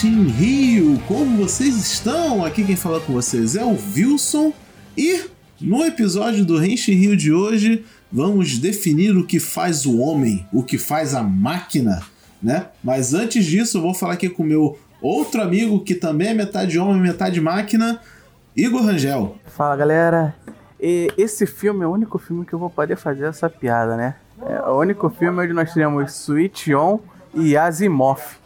[0.00, 2.42] Renshin Rio, como vocês estão?
[2.42, 4.50] Aqui quem fala com vocês é o Wilson
[4.96, 5.26] e
[5.60, 10.62] no episódio do Renshin Rio de hoje vamos definir o que faz o homem, o
[10.62, 12.00] que faz a máquina,
[12.42, 12.68] né?
[12.82, 16.34] Mas antes disso eu vou falar aqui com o meu outro amigo que também é
[16.34, 18.00] metade homem, metade máquina,
[18.56, 19.36] Igor Rangel.
[19.48, 20.34] Fala galera,
[20.80, 24.14] e esse filme é o único filme que eu vou poder fazer essa piada, né?
[24.48, 27.00] É o único filme onde nós teremos Switch On
[27.34, 28.39] e Asimov.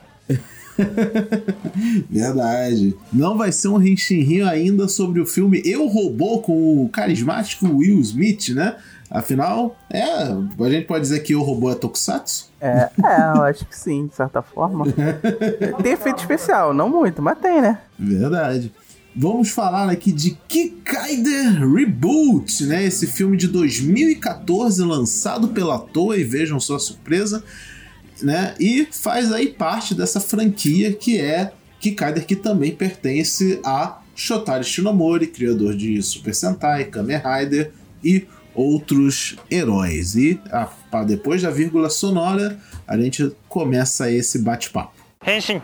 [2.10, 2.96] Verdade.
[3.12, 8.00] Não vai ser um Rio ainda sobre o filme Eu Robô com o carismático Will
[8.00, 8.76] Smith, né?
[9.10, 12.50] Afinal, é, a gente pode dizer que o robô é Tokusatsu?
[12.60, 14.86] É, é, eu acho que sim, de certa forma.
[15.82, 17.78] tem efeito especial, não muito, mas tem, né?
[17.96, 18.72] Verdade.
[19.14, 22.84] Vamos falar aqui de Kikaider Reboot, né?
[22.84, 27.44] Esse filme de 2014 lançado pela Toei, vejam sua surpresa
[28.22, 28.54] né?
[28.58, 35.26] E faz aí parte dessa franquia que é Kikaider, que também pertence a Shotari Shinomori,
[35.26, 40.14] criador de Super Sentai, Kamen Rider e outros heróis.
[40.14, 40.68] E a,
[41.04, 44.92] depois da vírgula sonora, a gente começa esse bate-papo.
[45.26, 45.60] Henshin!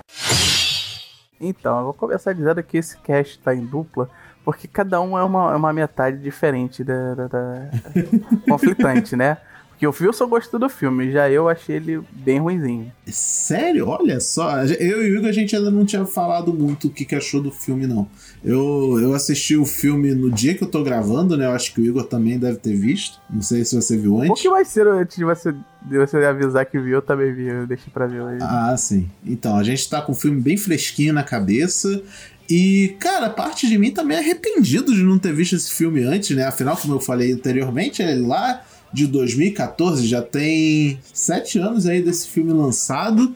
[1.40, 4.10] Então, eu vou começar dizendo que esse cast está em dupla,
[4.44, 7.70] porque cada um é uma, é uma metade diferente da, da, da...
[8.46, 9.38] conflitante, né?
[9.80, 12.92] Que o Wilson gostou do filme, já eu achei ele bem ruinzinho.
[13.06, 13.88] Sério?
[13.88, 17.02] Olha só, eu e o Igor a gente ainda não tinha falado muito o que,
[17.02, 18.06] que achou do filme, não.
[18.44, 21.46] Eu, eu assisti o filme no dia que eu tô gravando, né?
[21.46, 23.18] Eu acho que o Igor também deve ter visto.
[23.30, 24.30] Não sei se você viu antes.
[24.32, 27.46] O que vai ser antes de você, de você avisar que viu, eu também vi.
[27.46, 28.38] Eu deixei pra ver hoje.
[28.42, 29.08] Ah, sim.
[29.24, 32.02] Então, a gente tá com o filme bem fresquinho na cabeça.
[32.50, 36.36] E, cara, parte de mim também é arrependido de não ter visto esse filme antes,
[36.36, 36.44] né?
[36.44, 38.62] Afinal, como eu falei anteriormente, ele lá
[38.92, 43.34] de 2014, já tem sete anos aí desse filme lançado.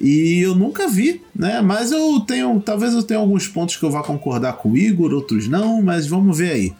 [0.00, 1.60] E eu nunca vi, né?
[1.60, 2.60] Mas eu tenho.
[2.60, 6.06] Talvez eu tenha alguns pontos que eu vá concordar com o Igor, outros não, mas
[6.06, 6.74] vamos ver aí.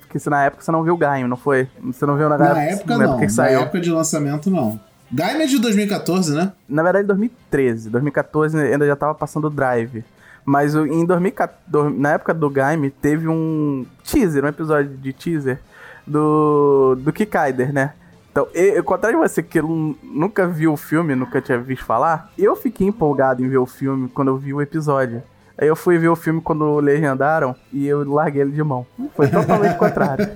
[0.00, 1.68] porque se na época você não viu o Gaim, não foi?
[1.84, 3.10] Você não viu na, na época, na não.
[3.12, 3.58] Época que saiu.
[3.58, 4.80] Na época de lançamento, não.
[5.12, 6.52] Gaim é de 2014, né?
[6.68, 7.90] Na verdade, 2013.
[7.90, 10.04] 2014 ainda já tava passando o Drive.
[10.44, 15.60] Mas em 2014, na época do Gaime, teve um teaser, um episódio de teaser
[16.08, 17.92] do, do Kikaider, né?
[18.30, 22.32] Então, eu, ao contrário de você que nunca viu o filme, nunca tinha visto falar,
[22.38, 25.22] eu fiquei empolgado em ver o filme quando eu vi o episódio.
[25.56, 28.86] Aí eu fui ver o filme quando legendaram e eu larguei ele de mão.
[29.16, 30.28] Foi totalmente contrário.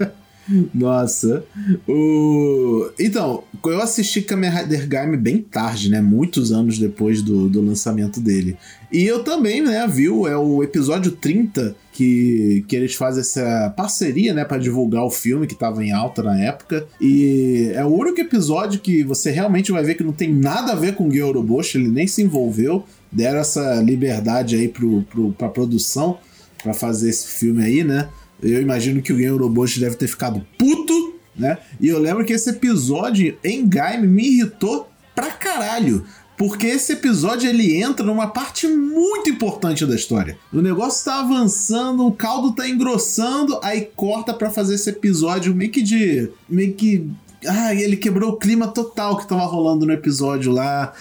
[0.75, 1.45] Nossa.
[1.87, 2.91] O...
[2.99, 6.01] Então, eu assisti Kamen Rider Gaime bem tarde, né?
[6.01, 8.57] Muitos anos depois do, do lançamento dele.
[8.91, 10.27] E eu também, né, viu?
[10.27, 15.47] É o episódio 30 que, que eles fazem essa parceria, né, para divulgar o filme
[15.47, 16.87] que tava em alta na época.
[17.01, 20.77] E é o único episódio que você realmente vai ver que não tem nada a
[20.77, 22.85] ver com o Gyoroboshi, ele nem se envolveu.
[23.11, 26.19] Deram essa liberdade aí pro, pro, pra produção
[26.63, 28.09] para fazer esse filme aí, né?
[28.43, 31.59] Eu imagino que o Robot deve ter ficado puto, né?
[31.81, 36.05] E eu lembro que esse episódio em Game me irritou pra caralho.
[36.43, 40.37] Porque esse episódio ele entra numa parte muito importante da história.
[40.53, 45.71] O negócio tá avançando, o caldo tá engrossando, aí corta para fazer esse episódio meio
[45.71, 46.29] que de.
[46.49, 47.09] meio que.
[47.47, 50.93] Ah, ele quebrou o clima total que tava rolando no episódio lá.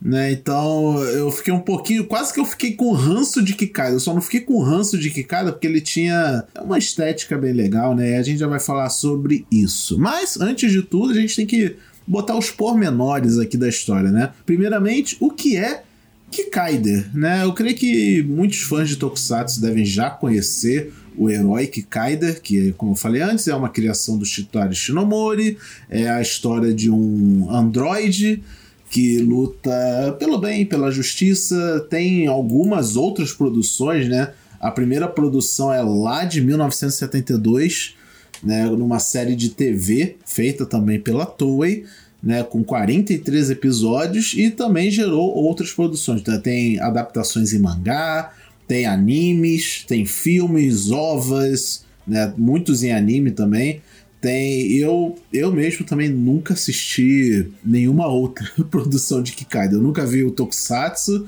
[0.00, 0.32] Né?
[0.32, 3.92] Então eu fiquei um pouquinho, quase que eu fiquei com ranço de Kikada.
[3.92, 7.94] Eu só não fiquei com ranço de Kikada porque ele tinha uma estética bem legal,
[7.94, 8.12] né?
[8.12, 9.98] E a gente já vai falar sobre isso.
[9.98, 11.76] Mas antes de tudo, a gente tem que
[12.06, 14.32] botar os pormenores aqui da história, né?
[14.44, 15.82] Primeiramente, o que é
[16.30, 17.44] Kikaider, né?
[17.44, 22.92] Eu creio que muitos fãs de Tokusatsu devem já conhecer o herói Kikaider, que, como
[22.92, 25.56] eu falei antes, é uma criação do Shitari Shinomori,
[25.88, 28.42] é a história de um androide
[28.90, 31.86] que luta pelo bem, pela justiça.
[31.88, 34.32] Tem algumas outras produções, né?
[34.60, 37.94] A primeira produção é lá de 1972,
[38.42, 41.84] né, numa série de TV feita também pela Toei,
[42.22, 46.20] né, com 43 episódios e também gerou outras produções.
[46.20, 48.32] Então, tem adaptações em mangá,
[48.66, 53.82] tem animes, tem filmes, ovas, né, muitos em anime também.
[54.20, 54.72] Tem.
[54.72, 59.76] Eu, eu mesmo também nunca assisti nenhuma outra produção de Kikaido.
[59.76, 61.26] Eu nunca vi o Tokusatsu.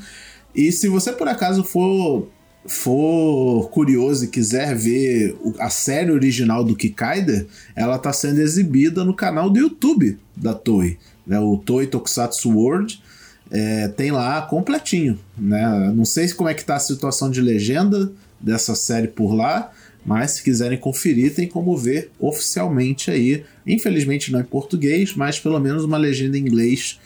[0.55, 2.27] E se você por acaso for
[2.69, 9.15] for curioso e quiser ver a série original do Kikaider, ela está sendo exibida no
[9.15, 11.39] canal do YouTube da Toei, né?
[11.39, 13.03] o Toei Tokusatsu World.
[13.51, 15.93] É, tem lá completinho, né?
[15.95, 18.11] Não sei como é que tá a situação de legenda
[18.41, 19.71] dessa série por lá,
[20.05, 23.45] mas se quiserem conferir, tem como ver oficialmente aí.
[23.65, 26.99] Infelizmente não em português, mas pelo menos uma legenda em inglês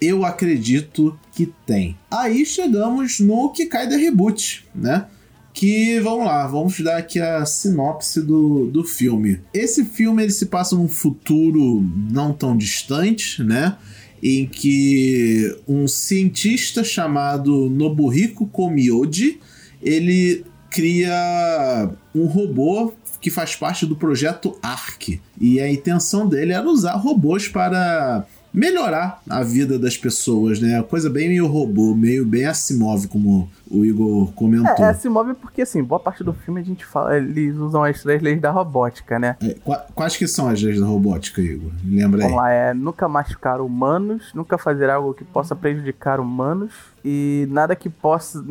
[0.00, 1.96] Eu acredito que tem.
[2.10, 5.06] Aí chegamos no que cai da reboot, né?
[5.52, 9.40] Que vamos lá, vamos dar aqui a sinopse do, do filme.
[9.54, 13.76] Esse filme ele se passa num futuro não tão distante, né?
[14.22, 19.40] Em que um cientista chamado Nobuhiko Komioji
[19.82, 25.20] ele cria um robô que faz parte do projeto ARC.
[25.40, 30.82] E a intenção dele era usar robôs para melhorar a vida das pessoas, né?
[30.82, 34.82] Coisa bem meio robô, meio bem Asimov, como o Igor comentou.
[34.82, 38.02] É, é Asimov porque, assim, boa parte do filme a gente fala, eles usam as
[38.02, 39.36] três leis da robótica, né?
[39.42, 39.56] É,
[39.94, 41.70] quais que são as leis da robótica, Igor?
[41.84, 42.30] Lembra aí.
[42.30, 46.72] Vamos lá, é nunca machucar humanos, nunca fazer algo que possa prejudicar humanos
[47.04, 48.42] e nada que possa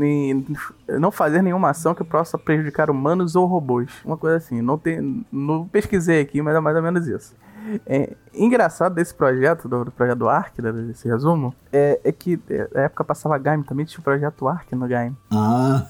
[0.88, 3.90] não fazer nenhuma ação que possa prejudicar humanos ou robôs.
[4.06, 7.34] Uma coisa assim, não tem, não pesquisei aqui, mas é mais ou menos isso.
[7.86, 12.40] É, engraçado desse projeto, do, do projeto do Ark, né, desse resumo, é, é que
[12.50, 15.16] é, na época passava Gaime, também tinha o projeto Ark no Gaime.
[15.32, 15.86] Ah!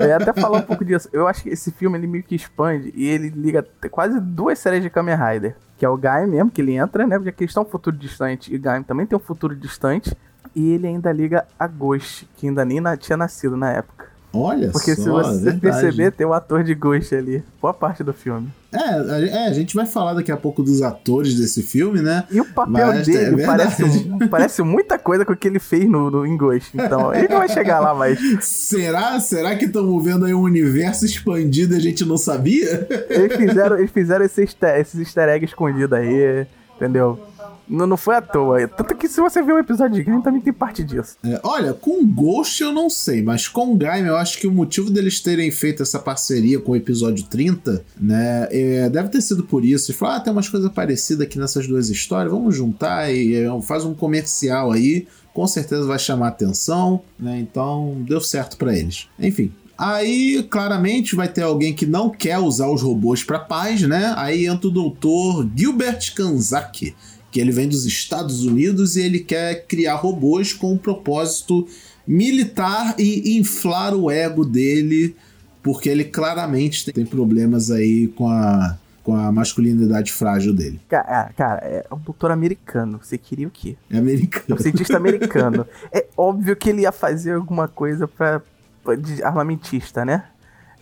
[0.00, 1.08] Ia até falar um pouco disso.
[1.12, 4.82] Eu acho que esse filme ele meio que expande e ele liga quase duas séries
[4.82, 5.56] de Kamen Rider.
[5.76, 7.16] Que é o Gaime mesmo, que ele entra, né?
[7.16, 10.16] Porque a questão é um futuro distante e Gaime também tem um futuro distante.
[10.54, 14.11] E ele ainda liga a Ghost, que ainda nem tinha nascido na época.
[14.32, 15.60] Olha Porque só, se você verdade.
[15.60, 17.42] perceber, tem o ator de Ghost ali.
[17.60, 18.48] Boa parte do filme.
[18.72, 22.24] É, é, a gente vai falar daqui a pouco dos atores desse filme, né?
[22.30, 25.84] E o papel Mas dele é parece, parece muita coisa com o que ele fez
[25.86, 26.70] no, no em Ghost.
[26.74, 28.18] Então, ele não vai chegar lá mais.
[28.40, 29.20] Será?
[29.20, 32.86] Será que estamos vendo aí um universo expandido e a gente não sabia?
[33.10, 36.46] Eles fizeram, eles fizeram esse easter, esses easter eggs escondidos aí,
[36.76, 37.20] entendeu?
[37.68, 38.66] Não, não foi à toa.
[38.68, 41.16] Tanto que se você ver o episódio de Gaime, também tem parte disso.
[41.24, 44.90] É, olha, com Ghost eu não sei, mas com Gaime eu acho que o motivo
[44.90, 49.64] deles terem feito essa parceria com o episódio 30, né, é, deve ter sido por
[49.64, 49.90] isso.
[49.90, 53.62] E falou, ah, tem umas coisas parecidas aqui nessas duas histórias, vamos juntar e é,
[53.62, 59.08] faz um comercial aí, com certeza vai chamar atenção, né, então deu certo para eles.
[59.18, 59.52] Enfim,
[59.84, 64.14] Aí, claramente, vai ter alguém que não quer usar os robôs para paz, né?
[64.16, 66.94] Aí entra o doutor Gilbert Kanzaki,
[67.32, 71.66] que ele vem dos Estados Unidos e ele quer criar robôs com um propósito
[72.06, 75.16] militar e inflar o ego dele,
[75.62, 80.78] porque ele claramente tem problemas aí com a, com a masculinidade frágil dele.
[80.90, 83.00] Cara, cara, é um doutor americano.
[83.02, 83.76] Você queria o quê?
[83.90, 84.44] É americano.
[84.50, 85.66] É um cientista americano.
[85.90, 88.42] é óbvio que ele ia fazer alguma coisa pra,
[88.84, 90.24] pra de armamentista, né?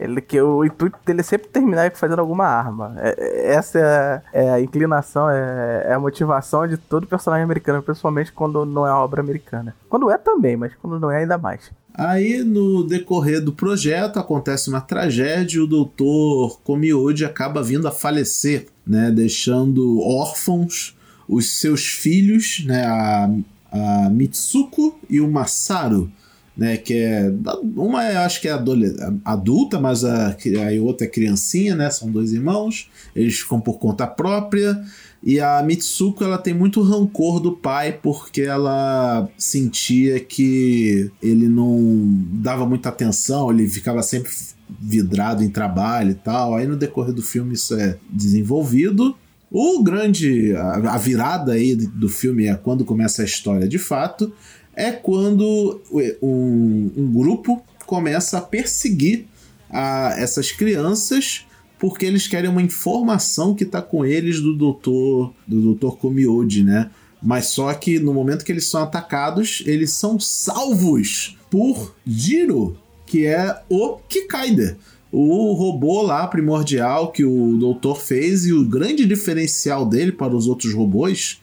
[0.01, 2.95] Ele, que o intuito dele é sempre terminar fazendo alguma arma.
[2.97, 7.83] É, é, essa é, é, a inclinação, é, é, a motivação de todo personagem americano,
[7.83, 9.77] principalmente quando não é obra americana.
[9.91, 11.71] Quando é também, mas quando não é ainda mais.
[11.93, 17.93] Aí, no decorrer do projeto, acontece uma tragédia e o doutor Komiode acaba vindo a
[17.93, 20.97] falecer, né, deixando órfãos
[21.29, 23.31] os seus filhos, né, a,
[23.71, 26.11] a Mitsuko e o Masaru
[26.61, 26.77] né?
[26.77, 27.33] Que é.
[27.75, 28.53] Uma eu acho que é
[29.25, 31.89] adulta, mas a, a outra é criancinha, né?
[31.89, 34.79] São dois irmãos, eles ficam por conta própria.
[35.23, 41.79] E a Mitsuko ela tem muito rancor do pai porque ela sentia que ele não
[42.35, 44.31] dava muita atenção, ele ficava sempre
[44.69, 46.55] vidrado em trabalho e tal.
[46.55, 49.17] Aí no decorrer do filme isso é desenvolvido.
[49.51, 50.55] O grande.
[50.55, 54.31] A virada aí do filme é quando começa a história de fato
[54.75, 55.81] é quando
[56.23, 59.27] um, um grupo começa a perseguir
[59.69, 61.45] a, essas crianças
[61.79, 66.91] porque eles querem uma informação que está com eles do doutor do doutor Komiode, né?
[67.23, 73.27] Mas só que no momento que eles são atacados, eles são salvos por Jiro, que
[73.27, 74.77] é o Kikaider.
[75.11, 80.47] O robô lá primordial que o doutor fez e o grande diferencial dele para os
[80.47, 81.41] outros robôs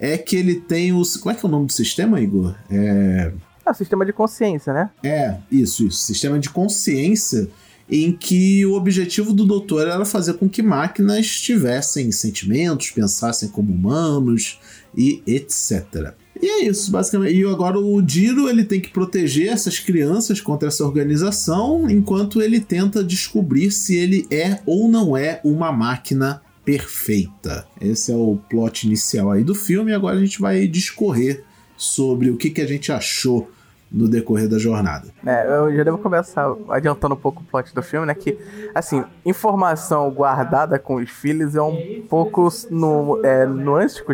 [0.00, 1.18] é que ele tem os.
[1.18, 2.56] Como é que é o nome do sistema, Igor?
[2.70, 3.30] É.
[3.64, 4.90] É o sistema de consciência, né?
[5.04, 5.98] É, isso, isso.
[5.98, 7.48] Sistema de consciência
[7.88, 13.72] em que o objetivo do doutor era fazer com que máquinas tivessem sentimentos, pensassem como
[13.72, 14.58] humanos
[14.96, 16.14] e etc.
[16.40, 17.34] E é isso, basicamente.
[17.34, 22.60] E agora o Diro ele tem que proteger essas crianças contra essa organização, enquanto ele
[22.60, 27.66] tenta descobrir se ele é ou não é uma máquina perfeita.
[27.80, 31.44] Esse é o plot inicial aí do filme e agora a gente vai discorrer
[31.76, 33.50] sobre o que, que a gente achou
[33.90, 35.08] no decorrer da jornada.
[35.26, 38.14] É, eu já devo começar adiantando um pouco o plot do filme, né?
[38.14, 38.38] Que,
[38.74, 43.46] assim, informação guardada com os filhos é um pouco no, é,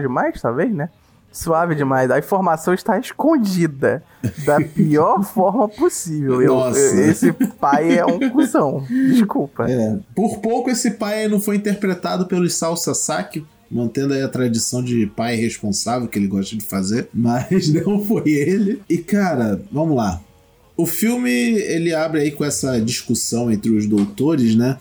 [0.00, 0.88] demais, talvez, né?
[1.36, 2.10] Suave demais.
[2.10, 4.02] A informação está escondida
[4.44, 6.40] da pior forma possível.
[6.40, 8.84] Eu, eu, esse pai é um cuzão.
[8.88, 9.70] Desculpa.
[9.70, 14.82] É, por pouco esse pai não foi interpretado pelo Isao Sasaki, mantendo aí a tradição
[14.82, 18.80] de pai responsável que ele gosta de fazer, mas não foi ele.
[18.88, 20.20] E cara, vamos lá.
[20.76, 24.76] O filme ele abre aí com essa discussão entre os doutores, né,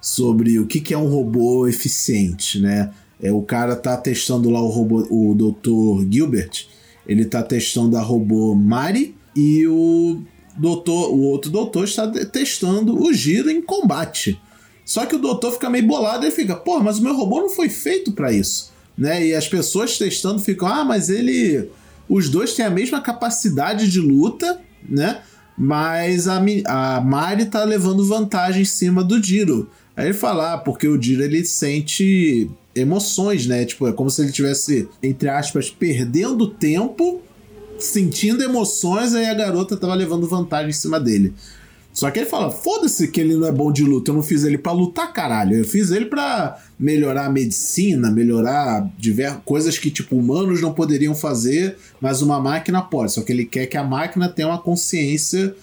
[0.00, 2.90] sobre o que, que é um robô eficiente, né?
[3.20, 6.66] É, o cara tá testando lá o robô, o doutor Gilbert,
[7.06, 10.20] ele tá testando a robô Mari e o
[10.56, 14.40] doutor, o outro doutor está testando o giro em combate.
[14.84, 17.50] Só que o doutor fica meio bolado e fica, pô, mas o meu robô não
[17.50, 19.26] foi feito para isso, né?
[19.26, 21.68] E as pessoas testando ficam, ah, mas ele,
[22.08, 25.20] os dois têm a mesma capacidade de luta, né?
[25.56, 29.68] Mas a, a Mari tá levando vantagem em cima do Diro.
[29.96, 32.48] Aí ele fala, ah, porque o Diro ele sente
[32.80, 33.64] emoções, né?
[33.64, 37.20] Tipo, é como se ele tivesse, entre aspas, perdendo tempo,
[37.78, 41.34] sentindo emoções, aí a garota tava levando vantagem em cima dele.
[41.98, 44.44] Só que ele fala: foda-se que ele não é bom de luta, eu não fiz
[44.44, 45.56] ele para lutar, caralho.
[45.56, 51.12] Eu fiz ele para melhorar a medicina, melhorar diversas coisas que, tipo, humanos não poderiam
[51.14, 53.12] fazer, mas uma máquina pode.
[53.12, 55.56] Só que ele quer que a máquina tenha uma consciência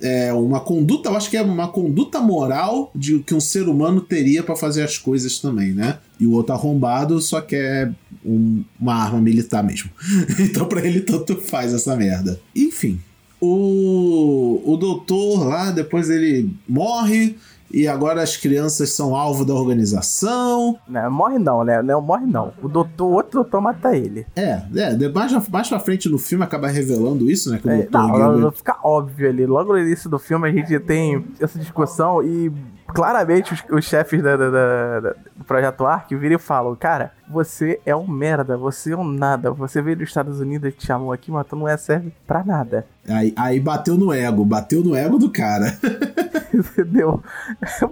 [0.00, 4.00] é, uma conduta, eu acho que é uma conduta moral de que um ser humano
[4.00, 5.98] teria para fazer as coisas também, né?
[6.18, 7.92] E o outro arrombado só quer
[8.24, 9.90] um, uma arma militar mesmo.
[10.40, 12.40] então para ele tanto faz essa merda.
[12.54, 13.00] Enfim,
[13.40, 17.36] o, o doutor lá, depois ele morre,
[17.70, 20.78] e agora as crianças são alvo da organização.
[20.88, 21.80] Não, morre não, né?
[21.82, 22.52] Não, morre não.
[22.62, 24.26] O doutor, o outro doutor mata ele.
[24.34, 27.58] É, é mais, mais pra frente no filme acaba revelando isso, né?
[27.58, 28.52] Que o é, não, Gilbert...
[28.52, 29.46] fica óbvio ali.
[29.46, 32.52] Logo no início do filme a gente tem essa discussão e
[32.92, 35.00] claramente os, os chefes da, da, da,
[35.36, 39.50] do Projeto Ark viram e falam, cara, você é um merda, você é um nada,
[39.50, 42.44] você veio dos Estados Unidos e te chamou aqui, mas tu não é serve pra
[42.44, 42.86] nada.
[43.08, 45.78] Aí, aí bateu no ego, bateu no ego do cara.
[46.52, 47.22] Entendeu?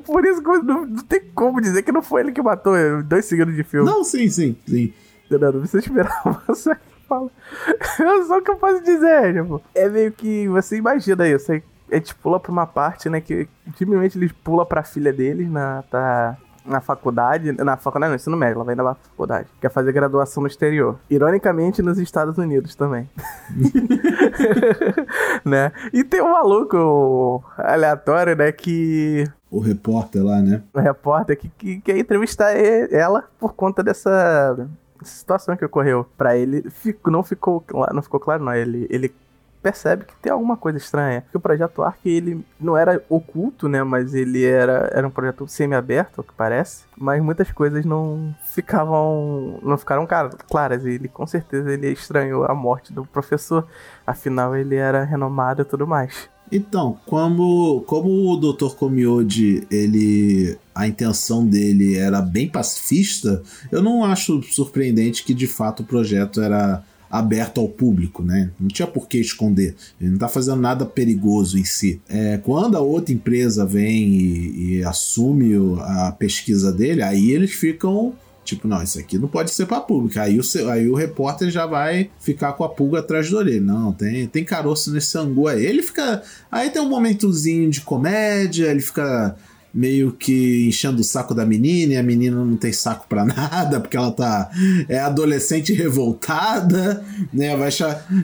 [0.04, 2.74] Por isso que não, não, tem como dizer que não foi ele que matou
[3.04, 3.88] dois segundos de filme.
[3.88, 4.92] Não, sim, sim, sim.
[5.30, 6.76] Não, não precisa esperar você
[7.08, 7.30] fala.
[7.66, 9.62] É só o que eu posso dizer, tipo.
[9.74, 11.52] É meio que você imagina isso.
[11.52, 13.20] Aí a gente pula pra uma parte, né?
[13.20, 15.82] Que timidamente eles pula pra filha deles na.
[15.82, 16.36] Tá,
[16.68, 20.42] na faculdade, na faculdade não, ensino médio, ela vai ainda na faculdade, quer fazer graduação
[20.42, 20.98] no exterior.
[21.08, 23.08] Ironicamente, nos Estados Unidos também.
[25.42, 25.72] né?
[25.92, 29.24] E tem um maluco aleatório, né, que...
[29.50, 30.62] O repórter lá, né?
[30.74, 34.68] O repórter que, que quer entrevistar ela por conta dessa
[35.02, 36.64] situação que ocorreu para ele.
[37.06, 38.52] Não ficou não ficou claro, não.
[38.52, 39.14] Ele, ele
[39.62, 41.22] percebe que tem alguma coisa estranha.
[41.22, 43.82] Porque o projeto Ark, ele não era oculto, né?
[43.82, 46.84] Mas ele era, era um projeto semi-aberto, ao que parece.
[46.96, 49.58] Mas muitas coisas não ficavam.
[49.62, 50.06] não ficaram
[50.48, 50.84] claras.
[50.84, 53.66] Ele com certeza ele estranhou a morte do professor.
[54.06, 56.28] Afinal, ele era renomado e tudo mais.
[56.50, 58.74] Então, como, como o Dr.
[58.74, 65.82] Komiode, ele a intenção dele era bem pacifista, eu não acho surpreendente que de fato
[65.82, 68.50] o projeto era aberto ao público, né?
[68.58, 69.74] Não tinha por que esconder.
[70.00, 72.00] Ele não está fazendo nada perigoso em si.
[72.08, 78.14] É, quando a outra empresa vem e, e assume a pesquisa dele, aí eles ficam
[78.48, 80.18] Tipo, não, isso aqui não pode ser para público.
[80.18, 83.60] Aí o, aí o repórter já vai ficar com a pulga atrás do orelha.
[83.60, 85.66] Não, tem, tem caroço nesse angu aí.
[85.66, 86.22] Ele fica.
[86.50, 89.36] Aí tem um momentozinho de comédia, ele fica
[89.72, 93.80] meio que enchendo o saco da menina e a menina não tem saco para nada
[93.80, 94.50] porque ela tá
[94.88, 97.56] é adolescente revoltada, né?
[97.56, 97.70] Vai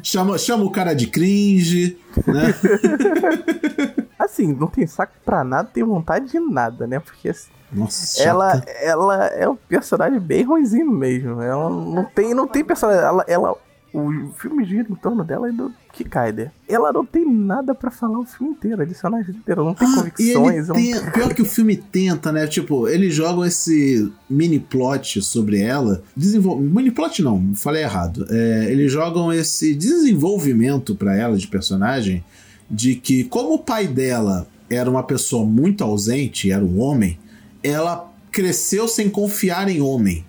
[0.02, 1.96] chama, chama o cara de cringe,
[2.26, 2.54] né?
[4.18, 6.98] assim, não tem saco para nada, tem vontade de nada, né?
[6.98, 11.42] Porque assim, nossa, ela, ela é um personagem bem ruimzinho mesmo.
[11.42, 13.02] Ela não tem, não tem personagem.
[13.02, 13.56] Ela, ela
[13.94, 16.50] o filme gira em torno dela e do Kikaider.
[16.68, 19.94] Ela não tem nada para falar o filme inteiro, a personagem inteira, não tem ah,
[19.94, 20.66] convicções.
[20.66, 21.12] Tem, não...
[21.12, 22.48] Pior que o filme tenta, né?
[22.48, 26.02] Tipo, eles jogam esse mini plot sobre ela.
[26.16, 26.58] Desenvol...
[26.58, 28.26] Mini plot não, falei errado.
[28.28, 32.24] É, eles jogam esse desenvolvimento para ela de personagem
[32.68, 37.16] de que, como o pai dela era uma pessoa muito ausente, era um homem,
[37.62, 40.24] ela cresceu sem confiar em homem.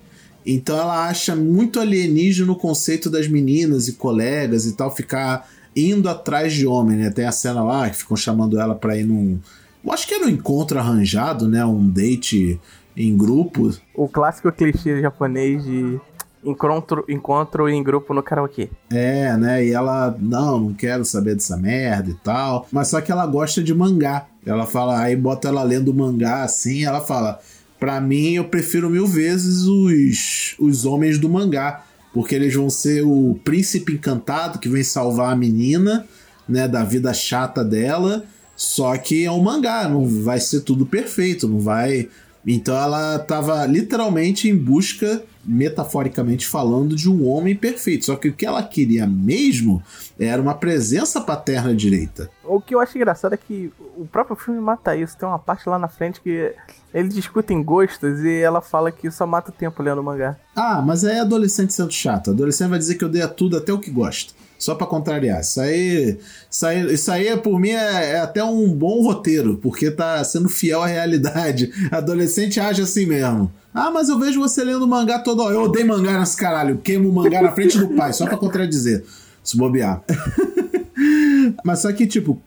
[0.46, 6.08] Então ela acha muito alienígena o conceito das meninas e colegas e tal, ficar indo
[6.08, 7.10] atrás de homem, né?
[7.10, 9.40] Tem a cena lá que ficam chamando ela pra ir num.
[9.84, 11.66] Eu acho que era um encontro arranjado, né?
[11.66, 12.60] Um date
[12.96, 13.72] em grupo.
[13.94, 16.00] O clássico clichê japonês de
[16.44, 18.70] encontro, encontro em grupo no karaokê.
[18.90, 19.66] É, né?
[19.66, 22.68] E ela, não, não quero saber dessa merda e tal.
[22.72, 24.28] Mas só que ela gosta de mangá.
[24.46, 27.40] Ela fala, aí bota ela lendo mangá assim, ela fala
[27.86, 31.86] para mim, eu prefiro mil vezes os, os homens do mangá.
[32.12, 36.08] Porque eles vão ser o príncipe encantado que vem salvar a menina,
[36.50, 38.26] né, da vida chata dela.
[38.56, 42.10] Só que é um mangá, não vai ser tudo perfeito, não vai.
[42.46, 48.06] Então ela tava literalmente em busca metaforicamente falando, de um homem perfeito.
[48.06, 49.82] Só que o que ela queria mesmo
[50.20, 52.30] era uma presença paterna direita.
[52.44, 55.18] O que eu acho engraçado é que o próprio filme mata isso.
[55.18, 56.54] Tem uma parte lá na frente que
[56.94, 60.36] eles discutem gostos e ela fala que só mata o tempo lendo o mangá.
[60.56, 62.32] Ah, mas é adolescente sendo chato.
[62.32, 64.34] Adolescente vai dizer que odeia tudo, até o que gosta.
[64.66, 65.42] Só para contrariar.
[65.42, 66.18] Isso aí,
[66.50, 70.50] isso aí, isso aí por mim, é, é, até um bom roteiro, porque tá sendo
[70.50, 71.72] fiel à realidade.
[71.92, 73.52] Adolescente age assim mesmo.
[73.72, 75.48] Ah, mas eu vejo você lendo mangá todo.
[75.52, 76.80] Eu odeio mangá nesse caralho.
[76.80, 79.04] Queimo mangá na frente do pai, só pra contradizer.
[79.44, 80.04] Se bobear.
[81.64, 82.42] Mas só que, tipo,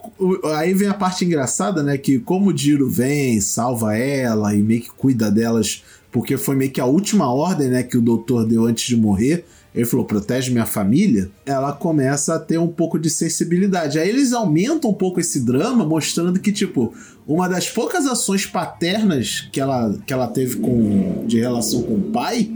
[0.56, 1.96] aí vem a parte engraçada, né?
[1.96, 6.72] Que como o Jiro vem, salva ela e meio que cuida delas, porque foi meio
[6.72, 7.84] que a última ordem, né?
[7.84, 9.44] Que o doutor deu antes de morrer
[9.74, 13.98] ele falou, protege minha família, ela começa a ter um pouco de sensibilidade.
[13.98, 16.92] Aí eles aumentam um pouco esse drama, mostrando que, tipo,
[17.26, 22.10] uma das poucas ações paternas que ela, que ela teve com, de relação com o
[22.10, 22.50] pai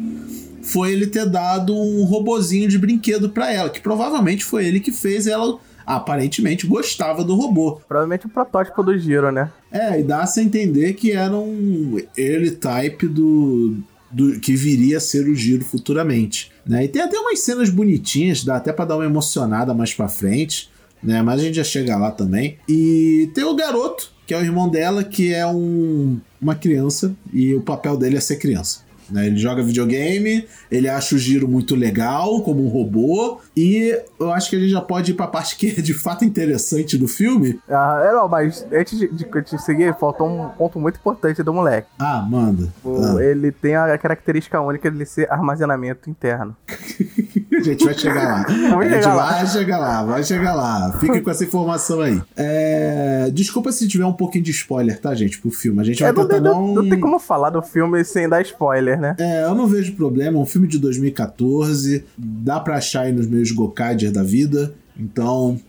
[0.63, 4.93] foi ele ter dado um robozinho de brinquedo para ela, que provavelmente foi ele que
[4.93, 7.81] fez ela aparentemente gostava do robô.
[7.89, 9.51] Provavelmente o protótipo do Giro, né?
[9.71, 13.77] É, e dá-se a entender que era um early type do,
[14.13, 16.51] do que viria a ser o Giro futuramente.
[16.67, 16.85] Né?
[16.85, 20.71] E tem até umas cenas bonitinhas, dá até para dar uma emocionada mais para frente,
[21.03, 21.21] né?
[21.23, 22.59] Mas a gente já chega lá também.
[22.69, 27.55] E tem o garoto, que é o irmão dela, que é um, uma criança e
[27.55, 28.81] o papel dele é ser criança.
[29.13, 29.27] Né?
[29.27, 34.51] Ele joga videogame, ele acha o giro muito legal, como um robô, e eu acho
[34.51, 37.61] que a gente já pode ir pra parte que é de fato interessante do filme.
[37.69, 41.53] Ah, é, não, mas antes de, de, de seguir, faltou um ponto muito importante do
[41.53, 41.89] moleque.
[41.99, 42.69] Ah, manda.
[42.85, 43.23] O, ah.
[43.23, 46.57] Ele tem a característica única de ser armazenamento interno.
[47.53, 48.43] a gente vai chegar lá.
[48.49, 50.93] Vamos a gente chegar vai chegar lá, vai chegar lá.
[50.99, 52.21] Fique com essa informação aí.
[52.37, 53.31] É...
[53.33, 55.81] Desculpa se tiver um pouquinho de spoiler, tá, gente, pro filme.
[55.81, 56.75] A gente É, vai não, tentar não, não...
[56.83, 59.17] não tem como falar do filme sem dar spoiler, né?
[59.19, 60.39] É, eu não vejo problema.
[60.39, 62.05] É um filme de 2014.
[62.17, 64.75] Dá pra achar aí nos meus Gokaider da vida.
[64.97, 65.61] Então,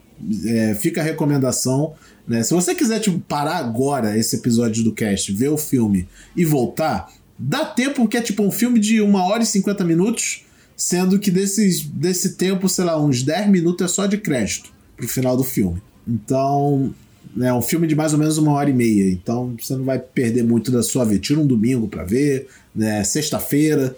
[0.45, 1.93] é, fica a recomendação.
[2.27, 2.43] Né?
[2.43, 7.11] Se você quiser tipo, parar agora esse episódio do cast, ver o filme e voltar,
[7.37, 10.45] dá tempo, porque é tipo um filme de 1 hora e 50 minutos,
[10.77, 15.07] sendo que desses, desse tempo, sei lá, uns 10 minutos é só de crédito pro
[15.07, 15.81] final do filme.
[16.07, 16.93] Então,
[17.41, 19.99] é um filme de mais ou menos uma hora e meia, então você não vai
[19.99, 21.19] perder muito da sua vida.
[21.19, 23.03] Tira um domingo para ver, né?
[23.03, 23.95] Sexta-feira,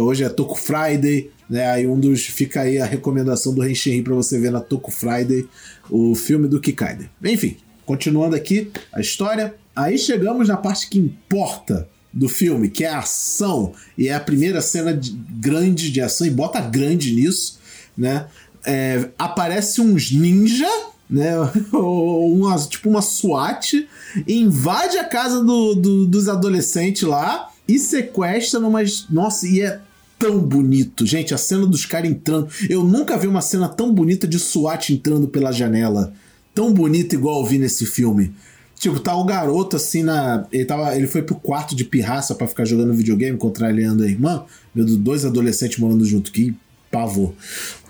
[0.00, 1.70] hoje é Toku Friday, né?
[1.70, 5.46] Aí um dos fica aí a recomendação do Renshin para você ver na Toku Friday
[5.90, 7.10] o filme do Kikaide.
[7.24, 12.88] Enfim, continuando aqui a história, aí chegamos na parte que importa do filme, que é
[12.88, 17.58] a ação e é a primeira cena de, grande de ação e bota grande nisso,
[17.96, 18.26] né?
[18.64, 20.68] É, aparece uns ninja
[21.12, 21.34] né?
[21.72, 23.86] uma, tipo uma SWAT,
[24.26, 29.06] invade a casa do, do, dos adolescentes lá e sequestra numas.
[29.10, 29.80] Nossa, e é
[30.18, 31.04] tão bonito.
[31.04, 32.48] Gente, a cena dos caras entrando.
[32.68, 36.14] Eu nunca vi uma cena tão bonita de SWAT entrando pela janela.
[36.54, 38.32] Tão bonita igual eu vi nesse filme.
[38.78, 40.46] Tipo, tá o garoto assim na.
[40.50, 44.44] Ele, tava, ele foi pro quarto de pirraça para ficar jogando videogame, contrariando a irmã.
[44.74, 46.32] Meu, dois adolescentes morando junto.
[46.32, 46.54] Que
[46.90, 47.32] pavor.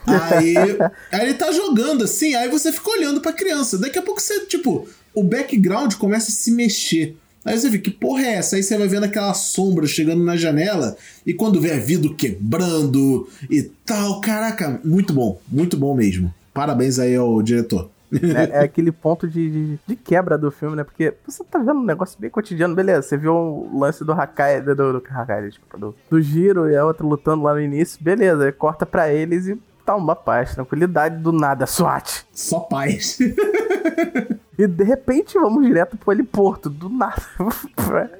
[0.06, 0.54] Aí,
[1.12, 3.78] aí ele tá jogando assim, aí você fica olhando pra criança.
[3.78, 7.16] Daqui a pouco você, tipo, o background começa a se mexer.
[7.44, 8.56] Aí você vê que porra é essa?
[8.56, 13.62] Aí você vai vendo aquela sombra chegando na janela e quando vê vidro quebrando e
[13.84, 14.20] tal.
[14.20, 16.32] Caraca, muito bom, muito bom mesmo.
[16.54, 17.90] Parabéns aí ao diretor.
[18.12, 20.84] É, é aquele ponto de, de, de, quebra do filme, né?
[20.84, 23.02] Porque você tá vendo um negócio bem cotidiano, beleza.
[23.02, 25.02] Você viu o lance do Hakai, do, do, do,
[25.78, 28.52] do, do Giro e a outra lutando lá no início, beleza.
[28.52, 32.24] Corta pra eles e tá uma paz, tranquilidade do nada, SWAT.
[32.32, 33.18] Só paz.
[34.58, 37.22] e de repente vamos direto pro heliporto, do nada.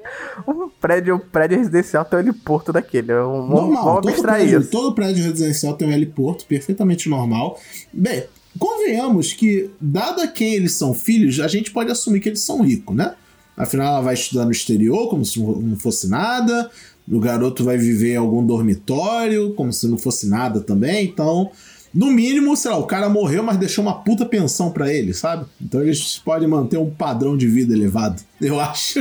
[0.47, 3.13] um prédio, um prédio residencial tem um heliporto daquele.
[3.15, 4.71] Um, normal, vamos todo prédio, isso.
[4.71, 7.59] todo prédio residencial tem um heliporto, perfeitamente normal.
[7.93, 8.25] Bem,
[8.59, 12.63] convenhamos que, dado a quem eles são filhos, a gente pode assumir que eles são
[12.63, 13.15] ricos, né?
[13.57, 16.71] Afinal, ela vai estudar no exterior como se não fosse nada
[17.11, 21.05] o garoto vai viver em algum dormitório, como se não fosse nada também.
[21.05, 21.51] Então,
[21.95, 25.47] no mínimo, sei lá, o cara morreu, mas deixou uma puta pensão para ele, sabe?
[25.61, 29.01] Então eles podem manter um padrão de vida elevado, eu acho.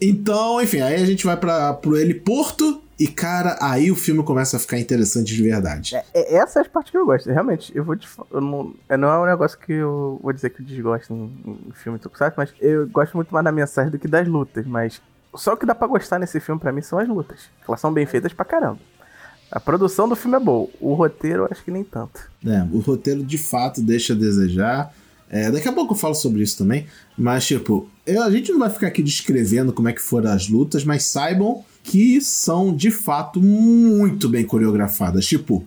[0.00, 4.56] então, enfim, aí a gente vai para pro heliporto e, cara, aí o filme começa
[4.56, 5.96] a ficar interessante de verdade.
[5.96, 7.28] É, é, essa é a parte que eu gosto.
[7.30, 10.50] Realmente, eu vou te eu não, é, não é um negócio que eu vou dizer
[10.50, 12.34] que eu desgosto em, em filme, sabe?
[12.36, 14.64] Mas eu gosto muito mais da mensagem do que das lutas.
[14.66, 15.02] Mas
[15.34, 17.40] só que dá pra gostar nesse filme para mim são as lutas.
[17.66, 18.78] Elas são bem feitas pra caramba.
[19.50, 20.68] A produção do filme é boa.
[20.80, 22.30] O roteiro, acho que nem tanto.
[22.46, 24.94] É, o roteiro de fato deixa a desejar.
[25.28, 26.86] É, daqui a pouco eu falo sobre isso também.
[27.16, 30.48] Mas, tipo, eu, a gente não vai ficar aqui descrevendo como é que foram as
[30.48, 35.26] lutas, mas saibam que são de fato muito bem coreografadas.
[35.26, 35.66] Tipo,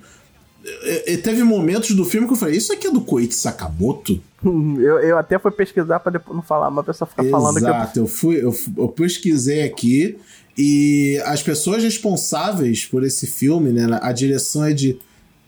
[1.23, 4.21] teve momentos do filme que eu falei, isso aqui é do Koichi Sakamoto?
[4.45, 7.56] Eu, eu até fui pesquisar pra depois não falar, mas a pessoa fica Exato, falando
[7.56, 7.63] que.
[7.63, 8.06] Exato, eu...
[8.06, 10.19] fui, eu, eu pesquisei aqui
[10.56, 13.99] e as pessoas responsáveis por esse filme, né?
[14.04, 14.99] A direção é de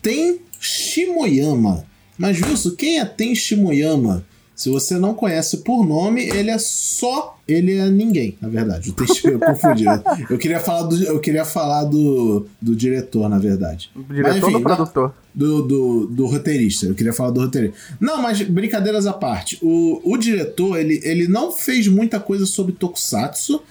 [0.01, 1.85] Ten Shimoyama.
[2.17, 4.25] Mas, Wilson, quem é Ten Shimoyama?
[4.57, 7.37] Se você não conhece por nome, ele é só.
[7.47, 8.91] Ele é ninguém, na verdade.
[9.23, 9.85] Eu, eu confundi.
[10.27, 13.91] eu queria falar, do, eu queria falar do, do diretor, na verdade.
[13.95, 15.13] Do diretor mas, enfim, do produtor?
[15.33, 16.87] Do, do, do, roteirista.
[16.87, 17.77] Eu queria falar do roteirista.
[18.01, 19.59] Não, mas brincadeiras à parte.
[19.61, 23.61] O, o diretor, ele, ele não fez muita coisa sobre Tokusatsu,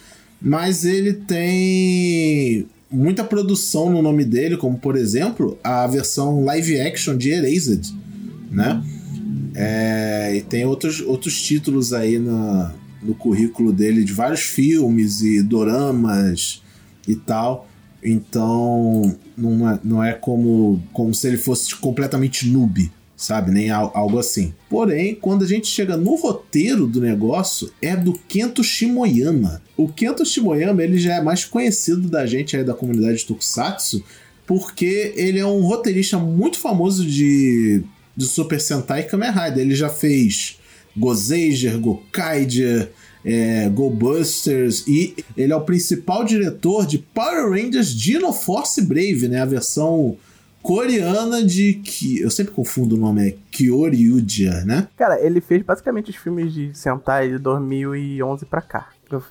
[0.40, 7.16] mas ele tem muita produção no nome dele, como por exemplo a versão live action
[7.16, 7.92] de Erased,
[8.53, 8.81] né?
[9.59, 16.62] É, e tem outros, outros títulos aí no currículo dele de vários filmes e doramas
[17.09, 17.66] e tal.
[18.05, 23.51] Então, não é, não é como, como se ele fosse completamente noob, sabe?
[23.51, 24.53] Nem algo assim.
[24.69, 29.62] Porém, quando a gente chega no roteiro do negócio, é do Kento Shimoyama.
[29.75, 34.05] O Kento Shimoyama, ele já é mais conhecido da gente aí da comunidade de Tokusatsu,
[34.47, 37.83] porque ele é um roteirista muito famoso de
[38.17, 39.59] do Super Sentai Kamen Rider.
[39.59, 40.59] Ele já fez
[40.97, 42.91] Gozeiger, Gokaiger,
[43.25, 49.27] é, Go Busters e ele é o principal diretor de Power Rangers Dino Force Brave,
[49.29, 49.41] né?
[49.41, 50.17] A versão
[50.63, 54.89] coreana de que eu sempre confundo o nome é Kyoryuja, né?
[54.97, 58.89] Cara, ele fez basicamente os filmes de Sentai de 2011 para cá.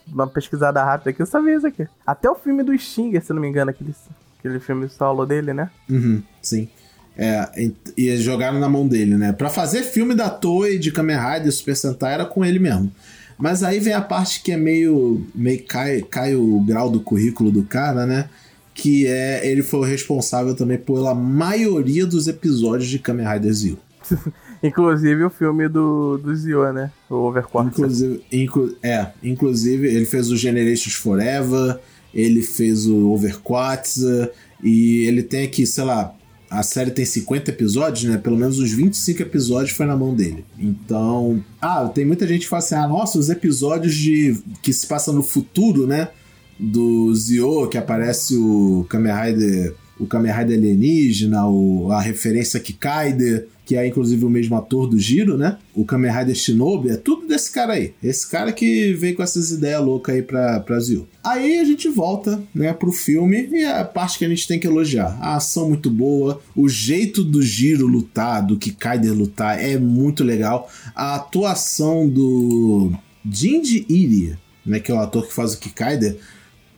[0.08, 1.88] Uma pesquisada rápida aqui, eu sabia isso aqui.
[2.08, 3.94] Até o filme do Stinger, se não me engano, aquele,
[4.40, 5.70] aquele filme solo dele, né?
[5.90, 6.70] Uhum, sim.
[7.18, 9.32] É, e jogaram na mão dele, né?
[9.32, 12.92] Pra fazer filme da Toei de Kamen Rider Super Sentai era com ele mesmo.
[13.38, 15.26] Mas aí vem a parte que é meio.
[15.34, 18.30] meio cai, cai o grau do currículo do cara, né?
[18.74, 19.48] Que é.
[19.50, 23.78] Ele foi o responsável também pela maioria dos episódios de Kamen Rider Zio.
[24.62, 26.92] inclusive o filme do, do Zio, né?
[27.10, 27.68] O Overcourt.
[27.68, 31.80] Inclusive, inclu, é, inclusive ele fez o Generations Forever,
[32.14, 34.02] ele fez o Overquartz,
[34.64, 36.14] e ele tem aqui, sei lá,
[36.50, 38.18] a série tem 50 episódios, né?
[38.18, 40.46] Pelo menos os 25 episódios foi na mão dele.
[40.58, 41.44] Então.
[41.62, 45.14] Ah, tem muita gente que fala assim: ah, nossa, os episódios de que se passam
[45.14, 46.10] no futuro, né?
[46.58, 53.48] Do Zio, que aparece o Kamen Rider, o Kamen Rider alienígena, o, a referência Kikaider
[53.66, 55.58] que é inclusive o mesmo ator do Giro, né?
[55.74, 57.94] O Kamen Rider Shinobi, é tudo desse cara aí.
[58.02, 61.08] Esse cara que veio com essas ideias loucas aí pra, Zio.
[61.24, 64.60] Aí a gente volta, né, pro filme e é a parte que a gente tem
[64.60, 65.18] que elogiar.
[65.20, 70.70] A ação muito boa, o jeito do Giro lutar, do Kikaider lutar é muito legal.
[70.96, 72.92] A atuação do
[73.28, 76.18] Jinji Iri, né, que é o ator que faz o Kikaider,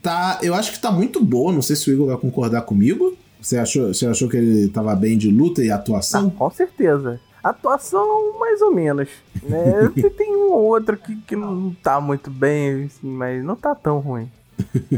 [0.01, 3.17] tá, eu acho que tá muito boa, não sei se o Igor vai concordar comigo.
[3.47, 6.27] Você achou, você achou que ele tava bem de luta e atuação?
[6.27, 7.17] Ah, com certeza.
[7.41, 9.07] Atuação, mais ou menos.
[9.41, 9.89] Né?
[10.17, 13.99] Tem um ou outro que, que não tá muito bem, assim, mas não tá tão
[13.99, 14.29] ruim.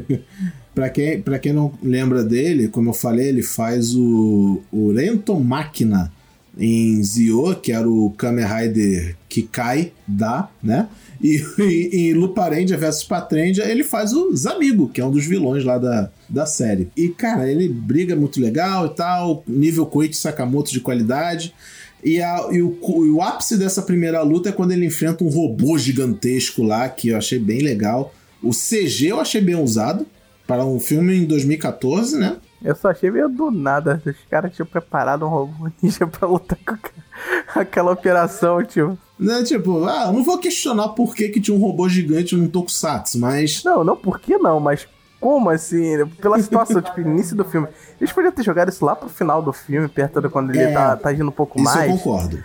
[0.73, 5.39] pra, quem, pra quem não lembra dele, como eu falei, ele faz o, o Rento
[5.39, 6.12] Máquina
[6.57, 10.89] em Zio, que era o Kamen Rider Kikai da, né?
[11.21, 11.43] E,
[11.91, 16.10] em Luparendia vs Patrendia, ele faz o Zamigo, que é um dos vilões lá da,
[16.27, 16.89] da série.
[16.95, 21.53] E, cara, ele briga muito legal e tal, nível Koichi Sakamoto de qualidade.
[22.03, 25.29] E, a, e, o, e o ápice dessa primeira luta é quando ele enfrenta um
[25.29, 28.13] robô gigantesco lá, que eu achei bem legal.
[28.41, 30.05] O CG eu achei bem usado,
[30.47, 32.38] para um filme em 2014, né?
[32.62, 34.02] Eu só achei meio do nada.
[34.06, 38.98] Os caras tinham preparado um robô ninja pra lutar com aquela operação, tipo.
[39.17, 42.48] Né, tipo, ah, eu não vou questionar por que, que tinha um robô gigante num
[42.48, 43.63] Tokusatsu, mas.
[43.63, 44.88] Não, não por que não, mas
[45.19, 46.06] como assim?
[46.22, 47.67] Pela situação, tipo, início do filme.
[48.00, 50.72] Eles podiam ter jogado isso lá pro final do filme, perto de quando ele é,
[50.72, 51.93] tá, tá agindo um pouco isso mais.
[51.93, 52.43] Isso eu concordo.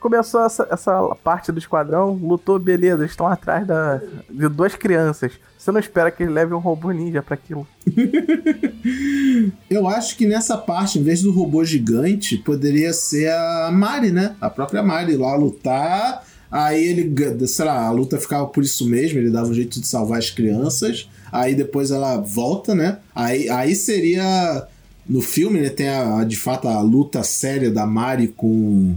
[0.00, 5.32] Começou essa, essa parte do esquadrão, lutou, beleza, eles estão atrás da, de duas crianças.
[5.56, 7.66] Você não espera que ele leve um robô ninja para aquilo.
[9.70, 14.36] Eu acho que nessa parte, em vez do robô gigante, poderia ser a Mari, né?
[14.40, 16.22] A própria Mari lá lutar.
[16.50, 19.86] Aí ele, sei lá, a luta ficava por isso mesmo, ele dava um jeito de
[19.86, 21.08] salvar as crianças.
[21.32, 22.98] Aí depois ela volta, né?
[23.14, 24.66] Aí, aí seria.
[25.06, 25.68] No filme, né?
[25.68, 28.96] Tem a, de fato a luta séria da Mari com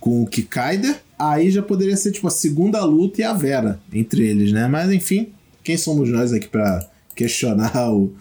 [0.00, 1.00] com o Kikaider.
[1.18, 4.68] Aí já poderia ser tipo a segunda luta e a Vera entre eles, né?
[4.68, 5.28] Mas enfim,
[5.64, 8.12] quem somos nós aqui para questionar o,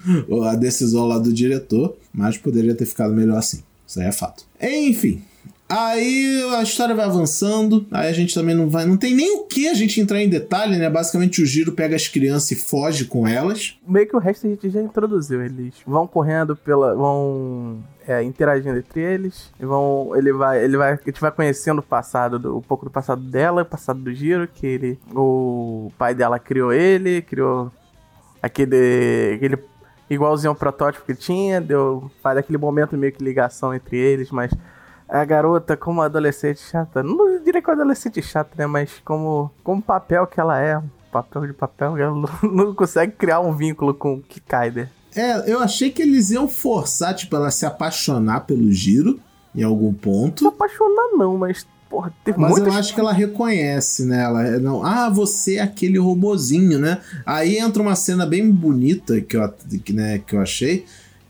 [0.44, 1.96] a decisão lá do diretor?
[2.14, 3.60] Mas poderia ter ficado melhor assim.
[3.88, 4.46] Isso aí é fato.
[4.62, 5.22] Enfim,
[5.70, 8.86] Aí a história vai avançando, aí a gente também não vai.
[8.86, 10.90] Não tem nem o que a gente entrar em detalhe, né?
[10.90, 13.78] Basicamente o Giro pega as crianças e foge com elas.
[13.86, 15.44] Meio que o resto a gente já introduziu.
[15.44, 16.96] Eles vão correndo pela.
[16.96, 17.84] vão.
[18.08, 19.52] É, interagindo entre eles.
[19.60, 20.14] Vão.
[20.16, 20.64] Ele vai.
[20.64, 20.94] Ele vai.
[20.94, 24.14] A gente vai conhecendo o passado, do, um pouco do passado dela, o passado do
[24.14, 25.00] Giro, que ele.
[25.14, 27.70] O pai dela criou ele, criou
[28.42, 29.34] aquele.
[29.36, 29.58] aquele
[30.10, 32.10] igualzinho ao protótipo que tinha, deu.
[32.24, 34.54] Faz aquele momento meio que ligação entre eles, mas
[35.08, 37.02] a garota como adolescente chata.
[37.02, 38.68] Não diria que é adolescente chata, né?
[38.68, 43.40] Mas como, como papel que ela é, papel de papel, ela não, não consegue criar
[43.40, 44.90] um vínculo com o Kikaider.
[45.16, 49.20] É, eu achei que eles iam forçar, tipo, ela se apaixonar pelo Giro
[49.56, 50.42] em algum ponto.
[50.42, 54.22] Se apaixonar não, mas Porra, Mas eu acho que ela reconhece, né?
[54.22, 57.00] Ela é, não, ah, você é aquele robozinho, né?
[57.26, 59.54] Aí entra uma cena bem bonita que eu,
[59.94, 60.86] né, que eu achei,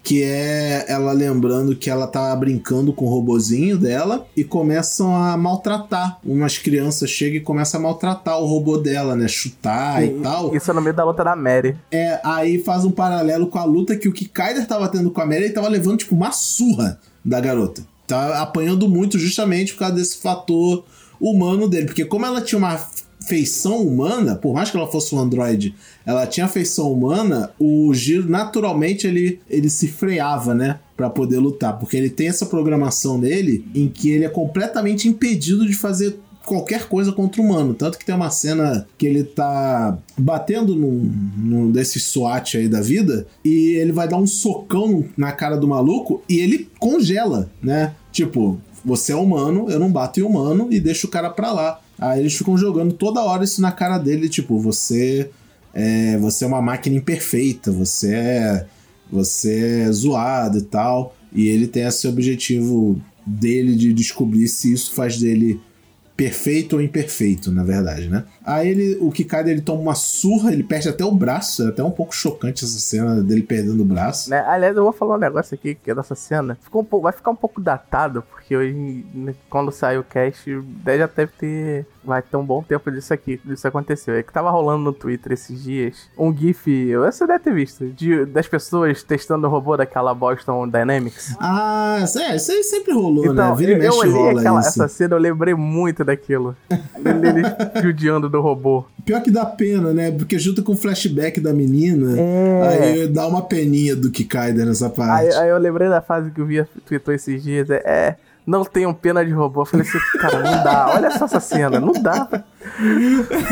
[0.08, 5.36] que é ela lembrando que ela tá brincando com o robozinho dela e começam a
[5.36, 6.17] maltratar.
[6.24, 9.28] Umas crianças chegam e começam a maltratar o robô dela, né?
[9.28, 10.56] Chutar Sim, e tal.
[10.56, 11.76] Isso é no meio da luta da Mary.
[11.91, 15.26] É, aí faz um paralelo com a luta que o Kikaider tava tendo com a
[15.26, 17.82] Mary e tava levando, tipo, uma surra da garota.
[18.08, 20.86] Tá apanhando muito justamente por causa desse fator
[21.20, 21.88] humano dele.
[21.88, 22.80] Porque como ela tinha uma
[23.28, 28.30] feição humana, por mais que ela fosse um androide, ela tinha feição humana, o Giro
[28.30, 30.80] naturalmente ele, ele se freava, né?
[30.96, 35.63] para poder lutar, porque ele tem essa programação nele em que ele é completamente impedido
[35.68, 37.76] de fazer qualquer coisa contra o humano.
[37.76, 42.82] Tanto que tem uma cena que ele tá batendo num, num desses SWAT aí da
[42.82, 47.94] vida e ele vai dar um socão na cara do maluco e ele congela, né?
[48.12, 51.82] Tipo, você é humano, eu não bato em humano e deixo o cara pra lá.
[52.00, 55.30] Aí eles ficam jogando toda hora isso na cara dele, tipo, você
[55.74, 58.66] é, você é uma máquina imperfeita, você é,
[59.12, 61.16] você é zoado e tal.
[61.34, 65.60] E ele tem esse objetivo dele de descobrir se isso faz dele
[66.16, 68.24] perfeito ou imperfeito, na verdade, né?
[68.48, 71.84] Aí ele, o Kikaido ele toma uma surra, ele perde até o braço, é até
[71.84, 74.30] um pouco chocante essa cena dele perdendo o braço.
[74.30, 74.40] Né?
[74.48, 76.58] Aliás, eu vou falar um negócio aqui que é dessa cena.
[76.62, 80.50] Ficou um pouco, vai ficar um pouco datado, porque hoje, né, quando sair o cast,
[80.50, 81.86] já deve ter.
[82.06, 84.16] Vai ter um bom tempo disso aqui, disso aconteceu.
[84.16, 88.26] É que tava rolando no Twitter esses dias um GIF, você deve ter visto, de,
[88.26, 91.36] das pessoas testando o robô daquela Boston Dynamics.
[91.38, 93.32] Ah, é, isso aí sempre rolou, né?
[93.34, 93.56] então, né?
[93.58, 96.56] Vira e mexe eu olhei aquela, essa cena, eu lembrei muito daquilo.
[96.72, 98.86] ele judiando do robô.
[99.06, 100.12] Pior que dá pena, né?
[100.12, 102.67] Porque junto com o flashback da menina, é.
[102.67, 105.28] aí dá uma peninha do Kikaider nessa parte.
[105.28, 107.69] Aí, aí, eu lembrei da fase que o Via tweetou esses dias.
[107.69, 108.15] É, é
[108.47, 109.62] não tenham pena de robô.
[109.62, 110.89] Eu falei assim, cara, não dá.
[110.95, 112.43] Olha só essa cena, não dá pra,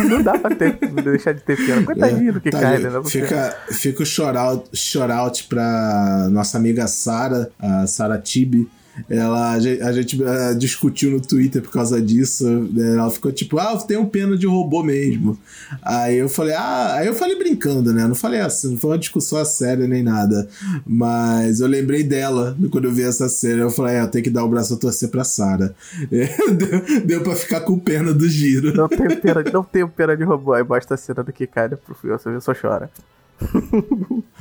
[0.10, 1.84] não dá pra ter, deixar de ter pena.
[1.84, 3.06] Coitadinho é, do Kikaider, tá, né?
[3.06, 8.70] Fica, fica o shout-out shout pra nossa amiga Sara, a Sara Tibi
[9.10, 12.46] ela, a gente, a uh, discutiu no Twitter por causa disso.
[12.72, 12.94] Né?
[12.94, 15.38] Ela ficou tipo, ah, eu tenho pena de robô mesmo.
[15.82, 18.08] Aí eu falei, ah, aí eu falei brincando, né?
[18.08, 20.48] Não falei assim, não foi uma discussão séria nem nada.
[20.86, 23.62] Mas eu lembrei dela quando eu vi essa cena.
[23.62, 25.74] Eu falei, é, eu tenho que dar o braço a torcer pra Sarah.
[26.10, 28.76] deu, deu pra ficar com pena do giro.
[28.76, 30.54] Não tenho pena, não tenho pena de robô.
[30.54, 32.90] Aí basta a cena do que cai pro filme, você só chora.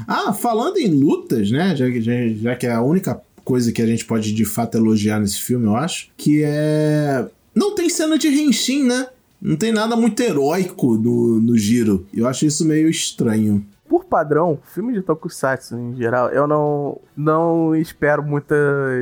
[0.06, 1.74] ah, falando em lutas, né?
[1.74, 5.20] Já, já, já que é a única coisa que a gente pode de fato elogiar
[5.20, 7.28] nesse filme, eu acho, que é.
[7.54, 9.08] Não tem cena de Henshin, né?
[9.40, 12.06] Não tem nada muito heróico no, no giro.
[12.12, 13.64] Eu acho isso meio estranho.
[13.86, 18.56] Por padrão, filme de Tokusatsu em geral, eu não, não espero muita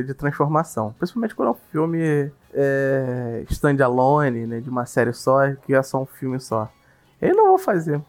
[0.05, 0.93] de transformação.
[0.99, 4.59] Principalmente quando é um filme é, standalone, né?
[4.59, 6.69] De uma série só, que é só um filme só.
[7.23, 8.01] Eu não vou fazer.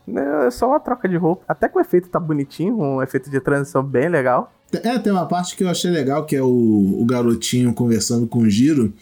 [0.47, 1.45] É só uma troca de roupa.
[1.49, 4.53] Até que o efeito tá bonitinho, um efeito de transição bem legal.
[4.73, 6.49] É, tem uma parte que eu achei legal, que é o,
[7.01, 8.93] o garotinho conversando com o Giro.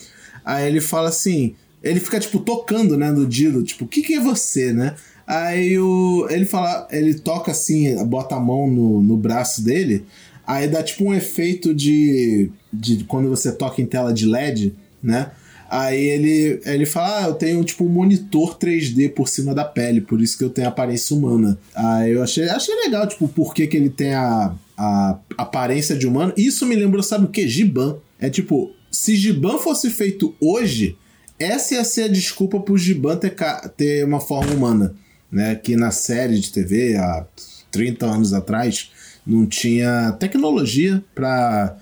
[0.44, 1.54] Aí ele fala assim.
[1.82, 4.94] Ele fica, tipo, tocando, né, no Giro, tipo, o que, que é você, né?
[5.26, 10.04] Aí o, ele fala, ele toca assim, bota a mão no, no braço dele,
[10.46, 15.30] aí dá tipo um efeito de, de quando você toca em tela de LED, né?
[15.72, 20.02] Aí ele, ele fala: Ah, eu tenho tipo um monitor 3D por cima da pele,
[20.02, 21.58] por isso que eu tenho aparência humana.
[21.74, 26.06] Aí eu achei, achei legal, tipo, por que, que ele tem a, a aparência de
[26.06, 26.34] humano.
[26.36, 27.48] Isso me lembrou, sabe o que?
[27.48, 27.96] Giban.
[28.20, 30.94] É tipo, se Giban fosse feito hoje,
[31.38, 33.34] essa ia ser a desculpa pro Giban ter,
[33.74, 34.94] ter uma forma humana.
[35.30, 35.54] Né?
[35.54, 37.24] Que na série de TV, há
[37.70, 38.90] 30 anos atrás,
[39.26, 41.78] não tinha tecnologia para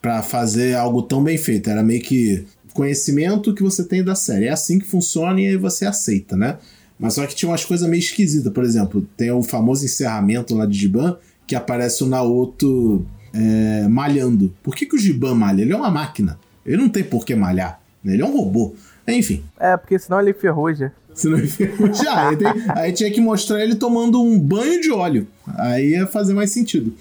[0.00, 1.70] para fazer algo tão bem feito.
[1.70, 4.46] Era meio que conhecimento que você tem da série.
[4.46, 6.58] É assim que funciona e aí você aceita, né?
[6.98, 8.52] Mas só que tinha umas coisas meio esquisitas.
[8.52, 14.54] Por exemplo, tem o famoso encerramento lá de Giban, que aparece o Naoto é, malhando.
[14.62, 15.62] Por que, que o Giban malha?
[15.62, 16.38] Ele é uma máquina.
[16.64, 17.80] Ele não tem por que malhar.
[18.04, 18.74] Ele é um robô.
[19.06, 19.42] Enfim.
[19.58, 20.92] É, porque senão ele ferruja.
[21.14, 22.10] Senão ele ferruja.
[22.14, 25.26] aí, tem, aí tinha que mostrar ele tomando um banho de óleo.
[25.58, 26.94] Aí ia fazer mais sentido.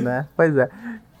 [0.00, 0.26] né?
[0.36, 0.68] Pois é.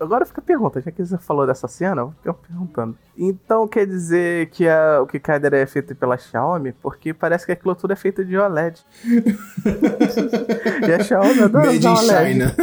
[0.00, 2.96] Agora fica a pergunta, já que você falou dessa cena, eu fico perguntando.
[3.18, 6.72] Então quer dizer que a, o Kikaider é feito pela Xiaomi?
[6.72, 8.80] Porque parece que aquilo tudo é feito de OLED.
[10.88, 12.32] e a Xiaomi adora Made in OLED.
[12.32, 12.56] China.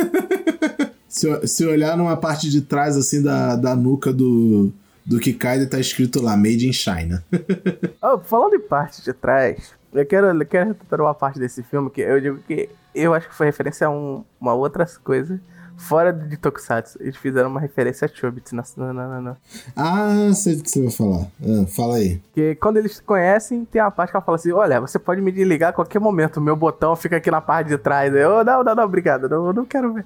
[1.07, 4.71] se, se olhar numa parte de trás, assim, da, da nuca do,
[5.05, 7.23] do Kikaider, tá escrito lá, Made in China.
[8.01, 11.91] oh, falando em parte de trás, eu quero, eu quero retratar uma parte desse filme
[11.91, 15.39] que eu digo que eu acho que foi referência a um, uma outra coisa
[15.77, 19.37] fora de Tokusatsu, eles fizeram uma referência a Chobits na, na, na, na.
[19.75, 21.27] Ah, sei do que você vai falar.
[21.41, 22.19] Ah, fala aí.
[22.33, 25.21] Que quando eles se conhecem, tem uma parte que ela fala assim: Olha, você pode
[25.21, 28.13] me desligar a qualquer momento, o meu botão fica aqui na parte de trás.
[28.13, 30.05] Eu, não, não, não, obrigado, não, não quero ver.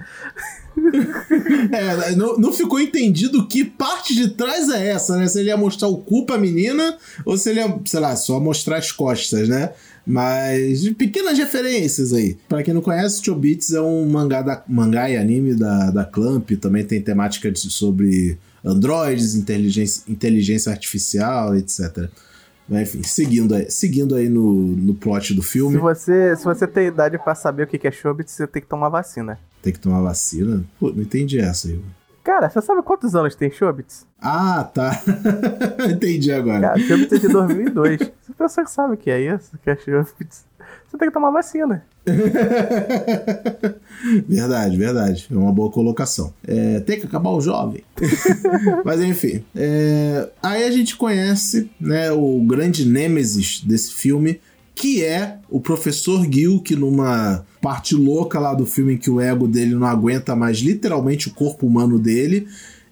[1.71, 5.27] é, não, não, ficou entendido que parte de trás é essa, né?
[5.27, 8.39] Se ele ia mostrar o cu pra menina ou se ele ia, sei lá, só
[8.39, 9.71] mostrar as costas, né?
[10.05, 12.37] Mas pequenas referências aí.
[12.49, 16.49] Para quem não conhece, Chobits é um mangá, da, mangá e anime da, da Clamp.
[16.59, 22.09] Também tem temática de, sobre androides, inteligência, inteligência artificial, etc.
[22.69, 25.75] Enfim, seguindo aí, seguindo aí no, no plot do filme.
[25.75, 28.67] Se você, se você tem idade para saber o que é Chobits, você tem que
[28.67, 29.37] tomar vacina.
[29.61, 30.63] Tem que tomar vacina?
[30.79, 31.79] Pô, não entendi essa aí.
[32.23, 34.05] Cara, você sabe quantos anos tem Chobits?
[34.21, 34.91] Ah, tá.
[35.89, 36.61] Entendi agora.
[36.61, 37.99] Cara, Chobits é de 2002.
[38.21, 40.45] Você pensa que sabe o que é isso, que é Chobits,
[40.87, 41.85] você tem que tomar vacina.
[44.27, 45.27] verdade, verdade.
[45.31, 46.33] É uma boa colocação.
[46.45, 47.83] É, tem que acabar o jovem.
[48.83, 49.43] Mas enfim.
[49.55, 54.41] É, aí a gente conhece né, o grande nêmesis desse filme,
[54.81, 59.21] que é o professor Gil, que numa parte louca lá do filme em que o
[59.21, 62.47] ego dele não aguenta mais literalmente o corpo humano dele,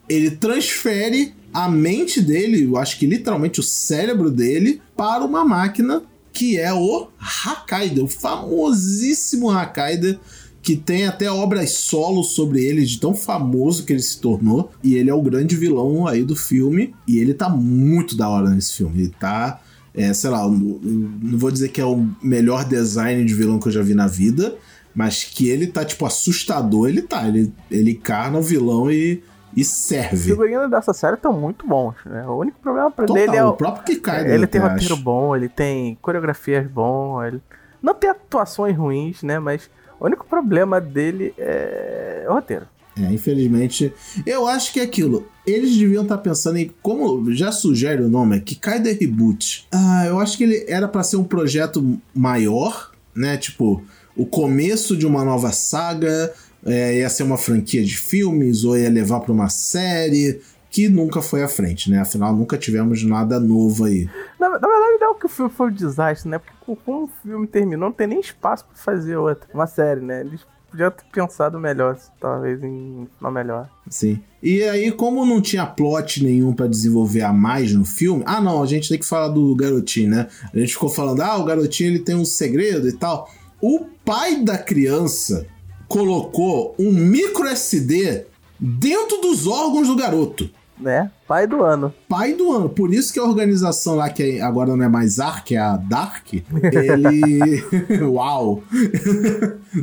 [0.07, 6.03] ele transfere a mente dele, eu acho que literalmente o cérebro dele, para uma máquina
[6.31, 10.19] que é o Hakaider, o famosíssimo Hakaider,
[10.61, 14.71] que tem até obras solo sobre ele, de tão famoso que ele se tornou.
[14.83, 16.93] E ele é o grande vilão aí do filme.
[17.07, 18.99] E ele tá muito da hora nesse filme.
[18.99, 19.59] Ele tá
[19.99, 23.71] é, sei lá, não vou dizer que é o melhor design de vilão que eu
[23.71, 24.55] já vi na vida,
[24.95, 27.27] mas que ele tá, tipo, assustador, ele tá.
[27.27, 29.21] Ele, ele encarna o vilão e,
[29.53, 30.15] e serve.
[30.15, 32.25] Os figurinos dessa série estão muito bons, né?
[32.25, 34.25] O único problema pra Total, ele é o, o próprio que cai.
[34.25, 35.03] Ele tem roteiro acho.
[35.03, 37.41] bom, ele tem coreografias bom, ele
[37.83, 39.37] não tem atuações ruins, né?
[39.37, 42.65] Mas o único problema dele é o roteiro.
[42.99, 43.93] É, infelizmente.
[44.25, 45.27] Eu acho que é aquilo.
[45.45, 46.71] Eles deviam estar tá pensando em.
[46.81, 49.67] Como já sugere o nome, é que cai The Reboot.
[49.71, 53.37] Ah, eu acho que ele era para ser um projeto maior, né?
[53.37, 53.81] Tipo,
[54.15, 56.33] o começo de uma nova saga.
[56.65, 61.21] É, ia ser uma franquia de filmes, ou ia levar para uma série que nunca
[61.21, 61.99] foi à frente, né?
[61.99, 64.09] Afinal, nunca tivemos nada novo aí.
[64.39, 66.37] Na, na verdade, não é que o filme foi um desastre, né?
[66.37, 69.49] Porque como o filme terminou, não tem nem espaço para fazer outra.
[69.53, 70.21] Uma série, né?
[70.21, 73.69] Eles podia ter pensado melhor, talvez em uma melhor.
[73.89, 74.21] Sim.
[74.41, 78.63] E aí, como não tinha plot nenhum para desenvolver a mais no filme, ah não,
[78.63, 80.27] a gente tem que falar do garotinho, né?
[80.53, 83.29] A gente ficou falando, ah, o garotinho ele tem um segredo e tal.
[83.61, 85.45] O pai da criança
[85.87, 88.25] colocou um micro SD
[88.59, 91.11] dentro dos órgãos do garoto né?
[91.27, 91.93] Pai do ano.
[92.07, 92.69] Pai do ano.
[92.69, 96.33] Por isso que a organização lá, que agora não é mais ARC, é a Dark,
[96.33, 97.63] ele.
[98.03, 98.63] Uau!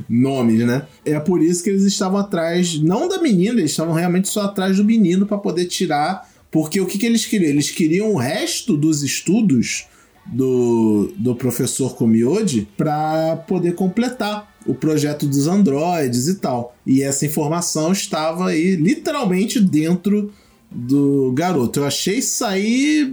[0.09, 0.87] Nomes, né?
[1.05, 4.77] É por isso que eles estavam atrás, não da menina, eles estavam realmente só atrás
[4.79, 6.29] do menino para poder tirar.
[6.51, 7.51] Porque o que, que eles queriam?
[7.51, 9.87] Eles queriam o resto dos estudos
[10.27, 16.75] do, do professor Komiode para poder completar o projeto dos androides e tal.
[16.87, 20.33] E essa informação estava aí literalmente dentro
[20.71, 21.81] do garoto.
[21.81, 23.13] Eu achei aí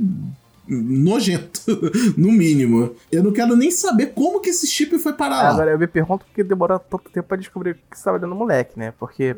[0.68, 1.62] nojento,
[2.18, 2.96] no mínimo.
[3.12, 5.50] Eu não quero nem saber como que esse chip foi parar lá.
[5.50, 8.34] Agora eu me pergunto por que demorou tanto tempo pra descobrir o que estava dentro
[8.34, 8.94] do moleque, né?
[8.98, 9.36] Porque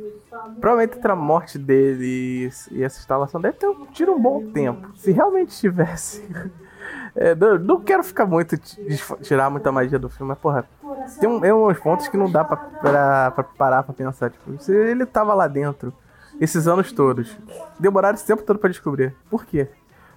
[0.60, 4.89] provavelmente entre a morte dele e essa instalação deve ter tido um bom tempo.
[4.95, 6.24] Se realmente tivesse.
[7.18, 8.57] É, não, não, quero ficar muito.
[9.22, 10.68] tirar muita magia do filme, mas porra.
[11.18, 14.30] Tem, um, tem uns pontos que não dá pra, pra, pra parar pra pensar.
[14.30, 15.93] Tipo, se ele tava lá dentro
[16.39, 17.38] esses anos todos.
[17.79, 19.15] Demoraram esse tempo todo para descobrir.
[19.29, 19.67] Por quê?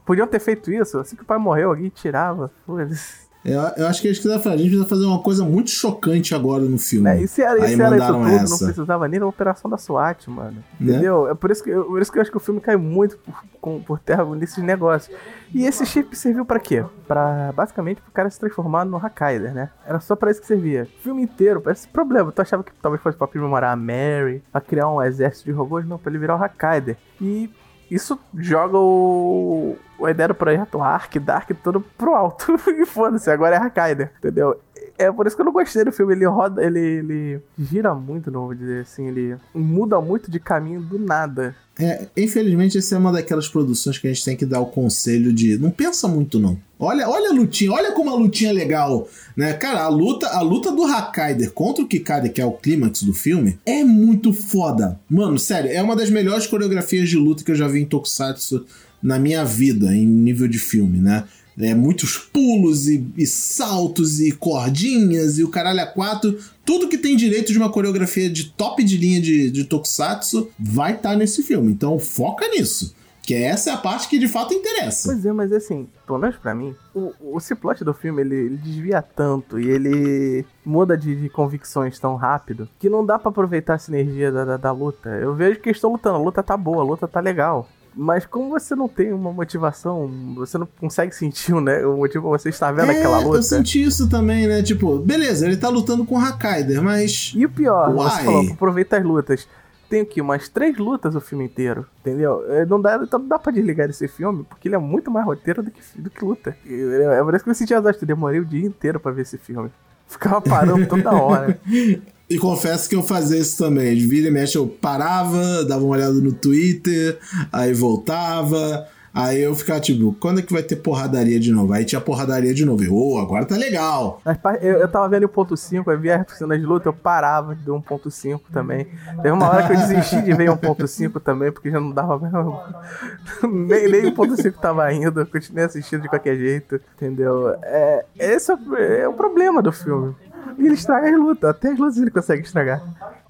[0.04, 2.50] Podiam ter feito isso, assim que o pai morreu, alguém tirava.
[2.64, 3.27] Foda-se.
[3.52, 4.54] Eu, eu, acho que eles quiseram fazer.
[4.54, 7.08] A gente precisa fazer uma coisa muito chocante agora no filme.
[7.10, 8.50] É, e se era, Aí se era isso tudo, essa.
[8.50, 10.62] não precisava nem da operação da SWAT, mano.
[10.78, 10.92] Né?
[10.92, 11.28] Entendeu?
[11.28, 13.34] É por isso, que, por isso que eu acho que o filme cai muito por,
[13.60, 15.14] com, por terra nesses negócios.
[15.54, 16.84] E esse chip serviu para quê?
[17.06, 19.70] Para basicamente pro cara se transformar no Hakaider, né?
[19.86, 20.88] Era só para isso que servia.
[20.98, 22.30] O filme inteiro, esse problema.
[22.32, 25.86] Tu achava que talvez fosse pra aprimorar a Mary, pra criar um exército de robôs?
[25.86, 26.96] Não, pra ele virar o Hakaider.
[27.20, 27.50] E
[27.90, 29.76] isso joga o,
[30.10, 32.54] ideia do projeto Ark, Dark, tudo pro alto.
[32.70, 34.60] e foda-se, agora é Hakaider, entendeu?
[34.98, 36.12] É por isso que eu não gostei do filme.
[36.12, 39.06] Ele roda, ele, ele gira muito, não vou dizer assim.
[39.06, 41.54] Ele muda muito de caminho do nada.
[41.78, 45.32] É, infelizmente, essa é uma daquelas produções que a gente tem que dar o conselho
[45.32, 46.58] de não pensa muito, não.
[46.76, 49.52] Olha, olha a lutinha, olha como a lutinha é legal, né?
[49.52, 53.14] Cara, a luta, a luta do Hakaider contra o Kikaider, que é o clímax do
[53.14, 54.98] filme, é muito foda.
[55.08, 58.64] Mano, sério, é uma das melhores coreografias de luta que eu já vi em Tokusatsu
[59.00, 61.24] na minha vida, em nível de filme, né?
[61.58, 66.38] É, muitos pulos e, e, saltos e cordinhas e o caralho a quatro.
[66.64, 70.94] Tudo que tem direito de uma coreografia de top de linha de, de Tokusatsu vai
[70.94, 71.72] estar tá nesse filme.
[71.72, 72.94] Então foca nisso.
[73.28, 75.10] Que essa é a parte que de fato interessa.
[75.10, 78.56] Pois é, mas assim, pelo menos pra mim, o, o plot do filme ele, ele,
[78.56, 83.74] desvia tanto e ele muda de, de, convicções tão rápido que não dá para aproveitar
[83.74, 85.10] a sinergia da, da, da, luta.
[85.10, 87.68] Eu vejo que estão lutando, a luta tá boa, a luta tá legal.
[88.00, 92.38] Mas como você não tem uma motivação, você não consegue sentir né, o motivo pra
[92.38, 93.38] você estar vendo é, aquela luta.
[93.38, 94.62] Eu senti isso também, né?
[94.62, 97.32] Tipo, beleza, ele tá lutando com o Hakaider, mas.
[97.34, 97.96] E o pior, Why?
[97.96, 99.48] você falou, aproveita as lutas.
[99.90, 102.44] Tem aqui umas três lutas o filme inteiro, entendeu?
[102.48, 105.26] É, não dá, então não dá pra desligar esse filme, porque ele é muito mais
[105.26, 106.56] roteiro do que, do que luta.
[106.64, 109.38] É por isso que eu senti as eu demorei o dia inteiro pra ver esse
[109.38, 109.72] filme.
[110.06, 111.58] Ficava parando toda hora.
[112.30, 113.94] E confesso que eu fazia isso também.
[113.94, 117.18] De vira e mexe, eu parava, dava uma olhada no Twitter,
[117.50, 118.86] aí voltava.
[119.18, 121.72] Aí eu ficava tipo, quando é que vai ter porradaria de novo?
[121.72, 122.84] Aí tinha porradaria de novo.
[122.94, 124.22] ô, oh, agora tá legal.
[124.60, 127.54] Eu, eu tava vendo o ponto 5, aí via as cenas de luta, eu parava
[127.56, 128.86] de 1.5 também.
[129.16, 132.20] Teve uma hora que eu desisti de ver 1.5 também, porque já não dava
[133.42, 137.56] nem, nem 1.5 tava indo, eu continuei assistindo de qualquer jeito, entendeu?
[137.62, 140.14] É, esse é, é o problema do filme.
[140.58, 141.50] Ele estraga as lutas.
[141.50, 142.82] Até as lutas ele consegue estragar.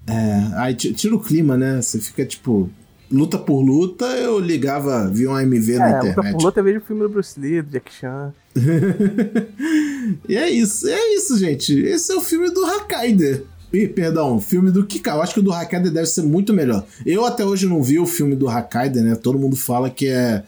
[0.07, 1.81] É, aí tira o clima, né?
[1.81, 2.69] Você fica tipo.
[3.11, 6.15] Luta por luta, eu ligava, vi um AMV é, na internet.
[6.15, 8.31] Luta por luta, eu vejo o filme do Bruce Lee, do Jack Chan.
[10.29, 11.73] e é isso, é isso, gente.
[11.73, 13.45] Esse é o filme do Hakaider.
[13.73, 15.11] Ih, perdão, filme do Kika.
[15.11, 16.85] Eu acho que o do Hakaider deve ser muito melhor.
[17.03, 19.15] Eu até hoje não vi o filme do Hakaider, né?
[19.15, 20.43] Todo mundo fala que é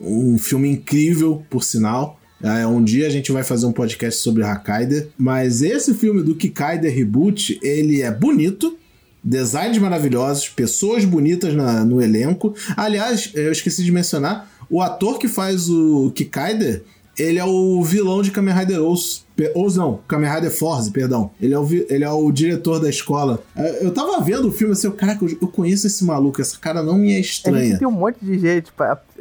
[0.00, 2.20] um filme incrível, por sinal.
[2.44, 6.34] É, um dia a gente vai fazer um podcast sobre Hakaider, mas esse filme do
[6.34, 8.76] Kikaider Reboot, ele é bonito,
[9.22, 12.54] designs maravilhosos, pessoas bonitas na, no elenco.
[12.76, 16.82] Aliás, eu esqueci de mencionar, o ator que faz o Kikaider,
[17.18, 19.24] ele é o vilão de Kamen Rider Ous.
[19.54, 21.30] Ou não, Kamen Rider Force, perdão.
[21.40, 23.42] Ele é, o, ele é o diretor da escola.
[23.56, 26.82] É, eu tava vendo o filme assim, caraca, eu, eu conheço esse maluco, essa cara
[26.82, 27.78] não me é estranha.
[27.78, 28.72] tem um monte de gente,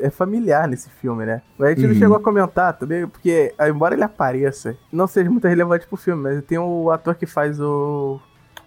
[0.04, 1.41] é, é familiar nesse filme, né?
[1.60, 1.88] A gente uhum.
[1.89, 6.22] não chegou a comentar também, porque, embora ele apareça, não seja muito relevante pro filme,
[6.22, 8.20] mas tem o ator que faz o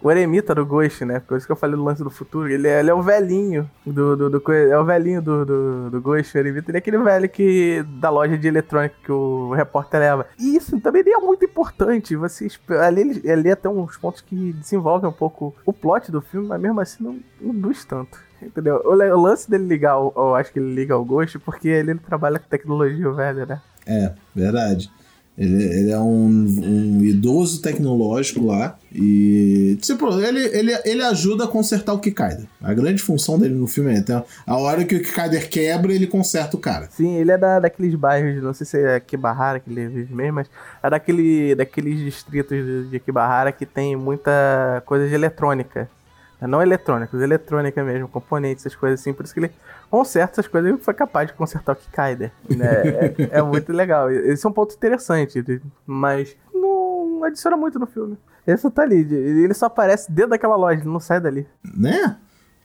[0.03, 1.21] o eremita do Ghost, né?
[1.21, 2.49] Por isso que eu falei do lance do futuro.
[2.49, 6.01] Ele é, ele é o velhinho do, do, do, É o velhinho do, do, do
[6.01, 6.71] Ghost, o eremita.
[6.71, 7.85] Ele é aquele velho que.
[7.99, 10.27] da loja de eletrônica que o repórter leva.
[10.39, 12.15] E isso também é muito importante.
[12.17, 12.49] Você,
[12.81, 16.81] ali, ali até uns pontos que desenvolvem um pouco o plot do filme, mas mesmo
[16.81, 18.26] assim não, não induz tanto.
[18.43, 18.81] Entendeu?
[18.85, 22.01] O, o lance dele ligar, eu acho que ele liga o Ghost porque ele, ele
[22.01, 23.61] trabalha com tecnologia velha, né?
[23.87, 24.91] É, verdade.
[25.39, 31.49] Ele, ele é um, um, idoso tecnológico lá e tipo, ele, ele, ele ajuda a
[31.49, 32.47] consertar o Kikaider.
[32.63, 36.07] A grande função dele no filme é então, a hora que o Kikaider quebra, ele
[36.07, 36.89] conserta o cara.
[36.91, 40.37] Sim, ele é da, daqueles bairros, não sei se é Kibahara que ele vive mesmo,
[40.37, 40.51] mas
[40.83, 45.87] é daquele, daqueles distritos de, de Kibahara que tem muita coisa de eletrônica.
[46.41, 49.13] Não eletrônicos, eletrônica mesmo, componentes, essas coisas assim.
[49.13, 49.51] Por isso que ele
[49.91, 52.31] conserta essas coisas e foi capaz de consertar o Kikaider.
[52.49, 52.67] Né?
[52.69, 54.11] é, é, muito legal.
[54.11, 55.43] Esse é um ponto interessante,
[55.87, 58.19] mas não adiciona muito no filme.
[58.47, 61.47] Esse tá ali, ele só aparece dentro daquela loja, ele não sai dali.
[61.65, 62.17] Né?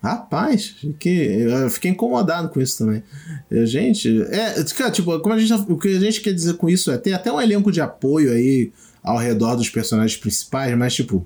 [0.04, 3.04] Rapaz, fiquei, eu fiquei incomodado com isso também.
[3.50, 6.92] Eu, gente, é, tipo, como a gente, o que a gente quer dizer com isso
[6.92, 8.72] é tem até um elenco de apoio aí
[9.04, 11.26] ao redor dos personagens principais, mas tipo,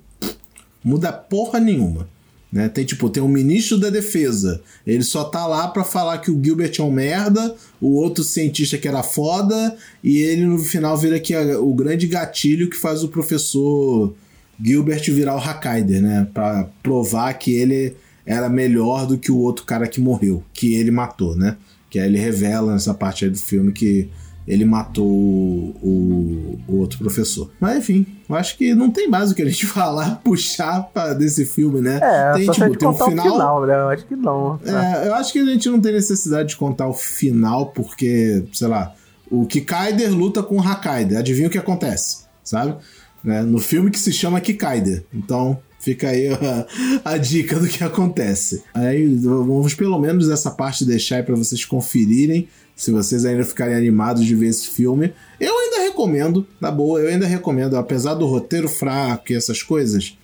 [0.84, 2.08] muda porra nenhuma.
[2.56, 2.70] Né?
[2.70, 4.62] Tem tipo, tem o ministro da defesa.
[4.88, 8.78] Ele só tá lá para falar que o Gilbert é um merda, o outro cientista
[8.78, 13.10] que era foda, e ele no final vira aqui o grande gatilho que faz o
[13.10, 14.16] professor
[14.58, 16.30] Gilbert virar o Hakaider, né?
[16.34, 17.94] Pra provar que ele
[18.26, 21.58] era melhor do que o outro cara que morreu, que ele matou, né?
[21.90, 24.10] Que aí ele revela nessa parte aí do filme que
[24.48, 27.50] ele matou o, o, outro professor.
[27.60, 31.14] Mas enfim, eu acho que não tem mais o que a gente falar, puxar pra,
[31.14, 32.00] desse filme, né?
[32.02, 33.32] É, tem, só tipo, tem um final.
[33.32, 33.74] final né?
[33.74, 34.60] Eu acho que não.
[34.64, 38.68] É, eu acho que a gente não tem necessidade de contar o final, porque, sei
[38.68, 38.94] lá,
[39.30, 41.18] o Kikaider luta com o Hakaider.
[41.18, 42.76] Adivinha o que acontece, sabe?
[43.24, 43.42] Né?
[43.42, 45.04] No filme que se chama Kikaider.
[45.14, 48.64] Então, Fica aí a, a, dica do que acontece.
[48.74, 52.48] Aí vamos pelo menos essa parte deixar aí pra vocês conferirem.
[52.76, 55.14] Se vocês ainda ficarem animados de ver esse filme.
[55.40, 60.18] Eu ainda recomendo, na boa, eu ainda recomendo, apesar do roteiro fraco e essas coisas.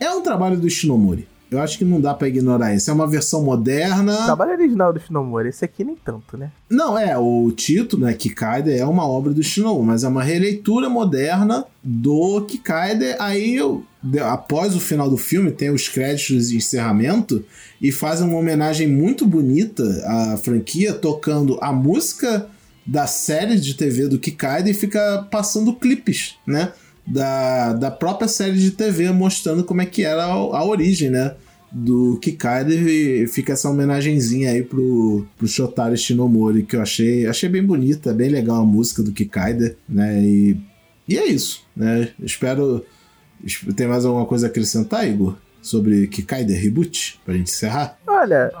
[0.00, 1.28] É um trabalho do Shinomori.
[1.52, 2.90] Eu acho que não dá para ignorar isso.
[2.90, 4.22] É uma versão moderna.
[4.22, 6.50] O trabalho original do Shinomori, esse aqui nem tanto, né?
[6.68, 10.88] Não, é, o título, né, Kikaide, é uma obra do Shinomori, mas é uma releitura
[10.88, 13.14] moderna do Kikaide.
[13.18, 13.84] Aí, eu,
[14.22, 17.44] após o final do filme, tem os créditos de encerramento
[17.80, 22.48] e fazem uma homenagem muito bonita à franquia, tocando a música
[22.84, 26.72] da série de TV do Kikaide e fica passando clipes, né?
[27.06, 31.34] Da, da própria série de TV mostrando como é que era a, a origem, né?
[31.70, 37.48] Do Kikaide e fica essa homenagenzinha aí pro, pro Shotaro Shinomori, que eu achei, achei
[37.48, 40.20] bem bonita, bem legal a música do Kikaide, né?
[40.22, 40.56] E,
[41.08, 42.10] e é isso, né?
[42.22, 42.84] Espero.
[43.74, 45.34] Tem mais alguma coisa a acrescentar, Igor?
[45.62, 47.98] Sobre Kikaide Reboot, pra gente encerrar?
[48.06, 48.52] Olha,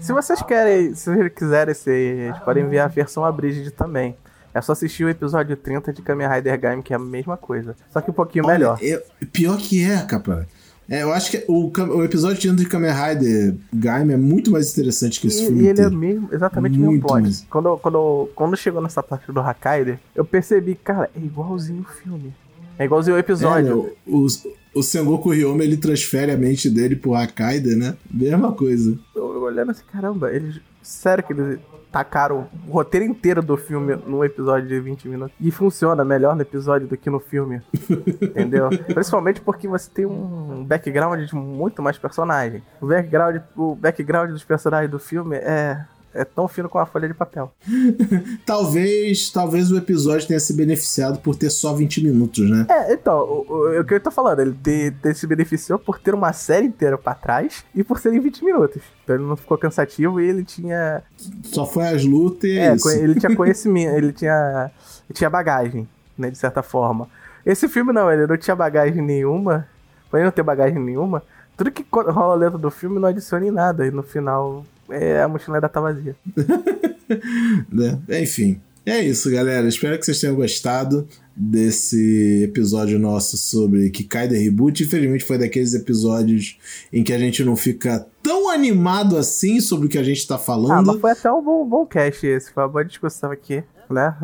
[0.00, 4.16] se vocês querem, se vocês quiserem, vocês podem enviar a versão abridged também.
[4.58, 7.76] É só assistir o episódio 30 de Kamen Rider Gaim, que é a mesma coisa.
[7.92, 8.78] Só que um pouquinho Olha, melhor.
[8.82, 9.00] Eu,
[9.32, 10.46] pior que é, capa.
[10.90, 15.20] É, eu acho que o, o episódio de Kamen Rider Gaim é muito mais interessante
[15.20, 15.62] que esse e, filme.
[15.62, 15.92] E ele inteiro.
[15.92, 17.46] é mesmo, exatamente o mesmo plot.
[17.48, 22.34] Quando, quando, quando chegou nessa parte do Hakaider, eu percebi, cara, é igualzinho o filme.
[22.76, 23.92] É igualzinho o episódio.
[24.06, 24.26] É, o,
[24.74, 27.96] o Sengoku Ryoma, ele transfere a mente dele pro Hakaider, né?
[28.10, 28.98] Mesma coisa.
[29.14, 30.60] Eu olhando assim, caramba, ele.
[30.82, 31.58] Sério que eles
[31.90, 35.36] tacaram o roteiro inteiro do filme num episódio de 20 minutos.
[35.40, 37.62] E funciona melhor no episódio do que no filme.
[38.22, 38.68] entendeu?
[38.68, 42.62] Principalmente porque você tem um background de muito mais personagens.
[42.80, 45.84] O background, o background dos personagens do filme é
[46.14, 47.52] é tão fino como a folha de papel.
[48.44, 52.66] talvez, talvez o episódio tenha se beneficiado por ter só 20 minutos, né?
[52.68, 55.98] É, então, o, o, o que eu tô falando, ele ter, ter se beneficiou por
[55.98, 58.82] ter uma série inteira para trás e por serem 20 minutos.
[59.04, 61.02] Então ele não ficou cansativo e ele tinha.
[61.44, 62.88] Só foi as lutas e é, isso.
[62.90, 64.70] ele tinha conhecimento, ele tinha,
[65.08, 67.08] ele tinha bagagem, né, de certa forma.
[67.44, 69.66] Esse filme não, ele não tinha bagagem nenhuma.
[70.10, 71.22] Por ele não ter bagagem nenhuma,
[71.56, 73.86] tudo que rola dentro do filme não adiciona em nada.
[73.86, 76.16] E no final é, a mochila ainda tá vazia.
[77.70, 77.98] né?
[78.20, 79.68] Enfim, é isso, galera.
[79.68, 84.82] Espero que vocês tenham gostado desse episódio nosso sobre Kikai The Reboot.
[84.82, 86.58] Infelizmente foi daqueles episódios
[86.92, 90.38] em que a gente não fica tão animado assim sobre o que a gente tá
[90.38, 90.72] falando.
[90.72, 94.16] Ah, mas foi até um bom, bom cast esse, foi uma boa discussão aqui, né?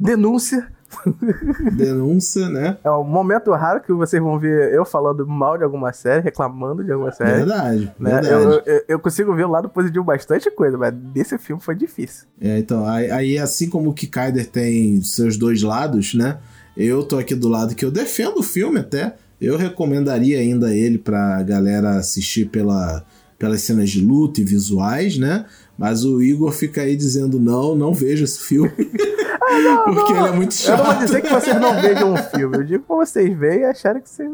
[0.00, 0.75] Denúncia
[1.76, 2.78] Denúncia, né?
[2.82, 6.84] É um momento raro que vocês vão ver eu falando mal de alguma série, reclamando
[6.84, 7.38] de alguma série.
[7.38, 8.20] Verdade, né?
[8.20, 8.28] verdade.
[8.28, 12.26] Eu, eu, eu, consigo ver o lado positivo bastante coisa, mas desse filme foi difícil.
[12.40, 16.38] É, então, aí, aí assim como o Kikaider tem seus dois lados, né?
[16.76, 19.16] Eu tô aqui do lado que eu defendo o filme até.
[19.40, 23.04] Eu recomendaria ainda ele pra galera assistir pela,
[23.38, 25.46] pelas cenas de luta e visuais, né?
[25.78, 28.72] Mas o Igor fica aí dizendo: não, não vejo esse filme.
[29.46, 30.20] Ah, não, porque não.
[30.20, 30.78] ele é muito chato.
[30.80, 32.56] Eu não vou dizer que vocês não vejam um filme.
[32.56, 34.30] Eu digo pra vocês verem e acharem que vocês.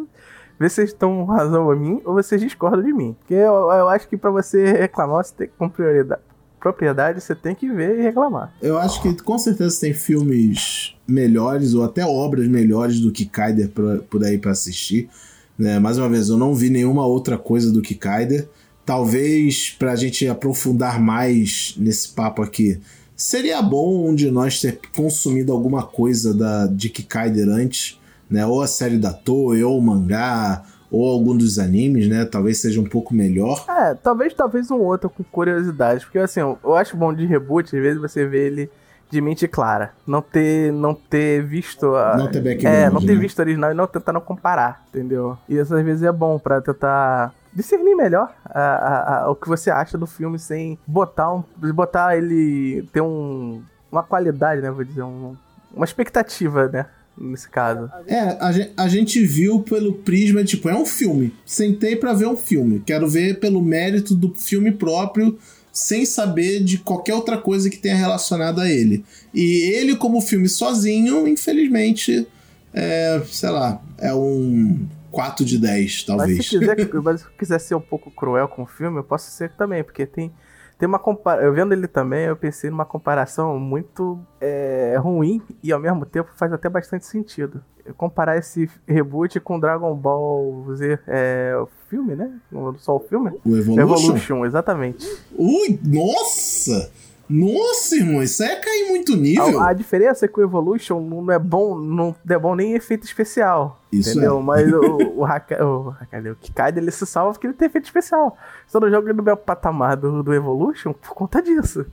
[0.58, 3.16] Ver se vocês estão razão a mim ou vocês discordam de mim.
[3.18, 6.20] Porque eu, eu acho que pra você reclamar, você tem que com prioridade
[6.62, 8.54] propriedade, você tem que ver e reclamar.
[8.62, 13.68] Eu acho que com certeza tem filmes melhores ou até obras melhores do que Kaider
[13.68, 15.10] por aí para assistir.
[15.58, 15.80] Né?
[15.80, 18.48] Mais uma vez, eu não vi nenhuma outra coisa do que Kaider.
[18.86, 22.80] Talvez para a gente aprofundar mais nesse papo aqui,
[23.16, 28.00] seria bom um de nós ter consumido alguma coisa da, de Kikaider antes,
[28.30, 28.44] né?
[28.46, 32.24] Ou a série da Toei, ou o mangá, ou algum dos animes, né?
[32.24, 33.64] Talvez seja um pouco melhor.
[33.68, 37.82] É, talvez talvez um outro com curiosidade, porque assim, eu acho bom de reboot, às
[37.82, 38.70] vezes você vê ele
[39.10, 43.14] de mente clara, não ter não ter visto a, não ter background, é, não ter
[43.14, 43.20] né?
[43.20, 45.36] visto original e não tentar não comparar, entendeu?
[45.46, 49.48] E isso às vezes é bom para tentar discernir melhor a, a, a, o que
[49.48, 51.44] você acha do filme sem botar, um,
[51.74, 54.70] botar ele ter um, uma qualidade, né?
[54.70, 55.36] Vou dizer, um,
[55.74, 56.86] uma expectativa, né?
[57.16, 57.90] Nesse caso.
[58.06, 58.38] É,
[58.74, 61.34] a gente, viu pelo prisma, tipo, é um filme.
[61.44, 62.80] Sentei para ver um filme.
[62.80, 65.38] Quero ver pelo mérito do filme próprio,
[65.70, 69.04] sem saber de qualquer outra coisa que tenha relacionado a ele.
[69.32, 72.26] E ele, como filme sozinho, infelizmente,
[72.72, 76.38] é, sei lá, é um 4 de 10, talvez.
[76.38, 79.30] Mas se, quiser, mas se quiser ser um pouco cruel com o filme, eu posso
[79.30, 80.32] ser também, porque tem,
[80.78, 81.46] tem uma comparação.
[81.46, 86.30] Eu vendo ele também, eu pensei numa comparação muito é, ruim e ao mesmo tempo
[86.34, 87.62] faz até bastante sentido.
[87.84, 92.32] Eu comparar esse reboot com Dragon Ball Z, é, o filme, né?
[92.78, 93.32] Só o filme?
[93.44, 93.80] O Evolution?
[93.80, 95.06] Evolution, exatamente.
[95.36, 96.90] Ui, nossa!
[97.32, 99.58] Nossa, irmão, isso é cair muito nível.
[99.58, 102.74] A, a, diferença é que o Evolution não é bom, não é bom nem em
[102.74, 103.80] efeito especial.
[103.90, 104.38] Isso entendeu?
[104.38, 104.42] É.
[104.42, 108.36] Mas o, o, Haka, o, o Kikaido, ele se salva porque ele tem efeito especial.
[108.66, 111.86] Só no jogo no meu patamar do, do Evolution por conta disso.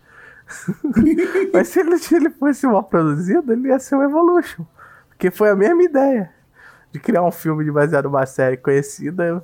[1.54, 4.66] Mas se ele, se ele fosse mal produzido, ele ia ser o Evolution.
[5.08, 6.32] Porque foi a mesma ideia
[6.92, 9.42] de criar um filme de baseado numa série conhecida,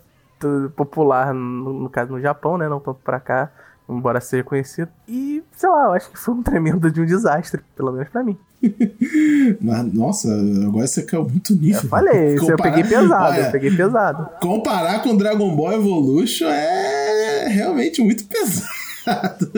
[0.76, 2.68] popular, no, no caso no Japão, né?
[2.68, 3.52] Não tanto pra cá,
[3.88, 4.92] embora seja conhecido.
[5.08, 8.24] E, sei lá, eu acho que foi um tremendo de um desastre, pelo menos pra
[8.24, 8.38] mim.
[9.62, 10.34] Mas, nossa,
[10.66, 11.82] agora você caiu muito nível.
[11.84, 12.52] Eu falei, comparar...
[12.52, 14.30] eu peguei pesado, Olha, eu peguei pesado.
[14.42, 19.52] Comparar com Dragon Ball Evolution é realmente muito pesado.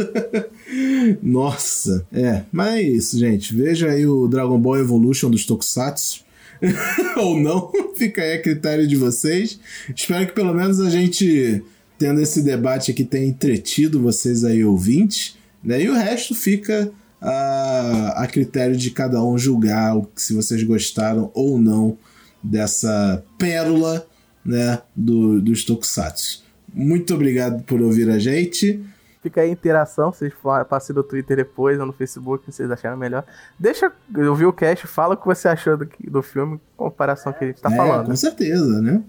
[1.21, 3.55] Nossa, é, mas é isso, gente.
[3.55, 6.25] Veja aí o Dragon Ball Evolution dos Tokusatsu.
[7.17, 9.59] Ou não, fica aí a critério de vocês.
[9.95, 11.63] Espero que pelo menos a gente,
[11.97, 15.37] tendo esse debate aqui, tenha entretido vocês aí, ouvintes.
[15.67, 15.81] Né?
[15.81, 16.89] E o resto fica
[17.21, 21.97] a, a critério de cada um julgar se vocês gostaram ou não
[22.41, 24.07] dessa pérola
[24.45, 26.41] né, do, dos Tokusatsu.
[26.73, 28.81] Muito obrigado por ouvir a gente.
[29.21, 30.31] Fica aí a interação, vocês
[30.69, 33.25] passem no Twitter depois ou no Facebook, se vocês acharam melhor.
[33.59, 37.33] Deixa eu ouvir o cast, fala o que você achou do, do filme em comparação
[37.33, 38.05] que a gente tá é, falando.
[38.05, 39.03] Com certeza, né?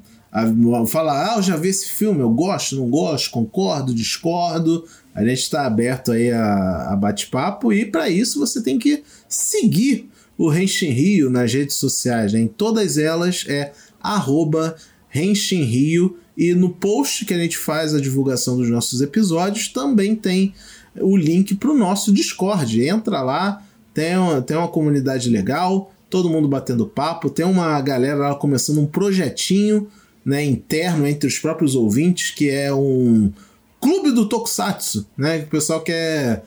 [0.88, 4.84] Falar, ah, eu já vi esse filme, eu gosto, não gosto, concordo, discordo.
[5.18, 10.08] A gente está aberto aí a, a bate-papo e para isso você tem que seguir
[10.36, 12.32] o Renshin Rio nas redes sociais.
[12.32, 12.40] Né?
[12.40, 14.76] Em todas elas é arroba
[15.08, 20.14] Renshin Rio e no post que a gente faz a divulgação dos nossos episódios também
[20.14, 20.54] tem
[21.00, 22.80] o link para o nosso Discord.
[22.80, 23.60] Entra lá,
[23.92, 28.80] tem uma, tem uma comunidade legal, todo mundo batendo papo, tem uma galera lá começando
[28.80, 29.88] um projetinho
[30.24, 33.32] né, interno entre os próprios ouvintes, que é um
[33.80, 35.38] clube do Tokusatsu, né?
[35.38, 36.44] O pessoal quer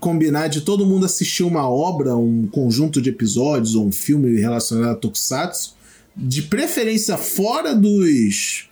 [0.00, 4.90] combinar de todo mundo assistir uma obra, um conjunto de episódios ou um filme relacionado
[4.90, 5.74] a Tokusatsu,
[6.16, 8.68] de preferência fora dos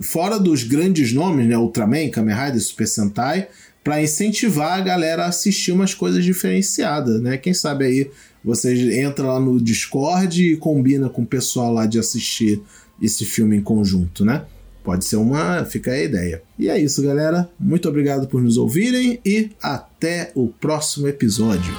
[0.00, 3.48] fora dos grandes nomes, né, Ultraman, Kamen Rider, Super Sentai,
[3.82, 7.38] para incentivar a galera a assistir umas coisas diferenciadas, né?
[7.38, 8.10] Quem sabe aí
[8.44, 12.60] vocês entram lá no Discord e combina com o pessoal lá de assistir
[13.00, 14.44] esse filme em conjunto, né?
[14.86, 16.40] Pode ser uma, fica a ideia.
[16.56, 17.50] E é isso, galera.
[17.58, 21.74] Muito obrigado por nos ouvirem e até o próximo episódio.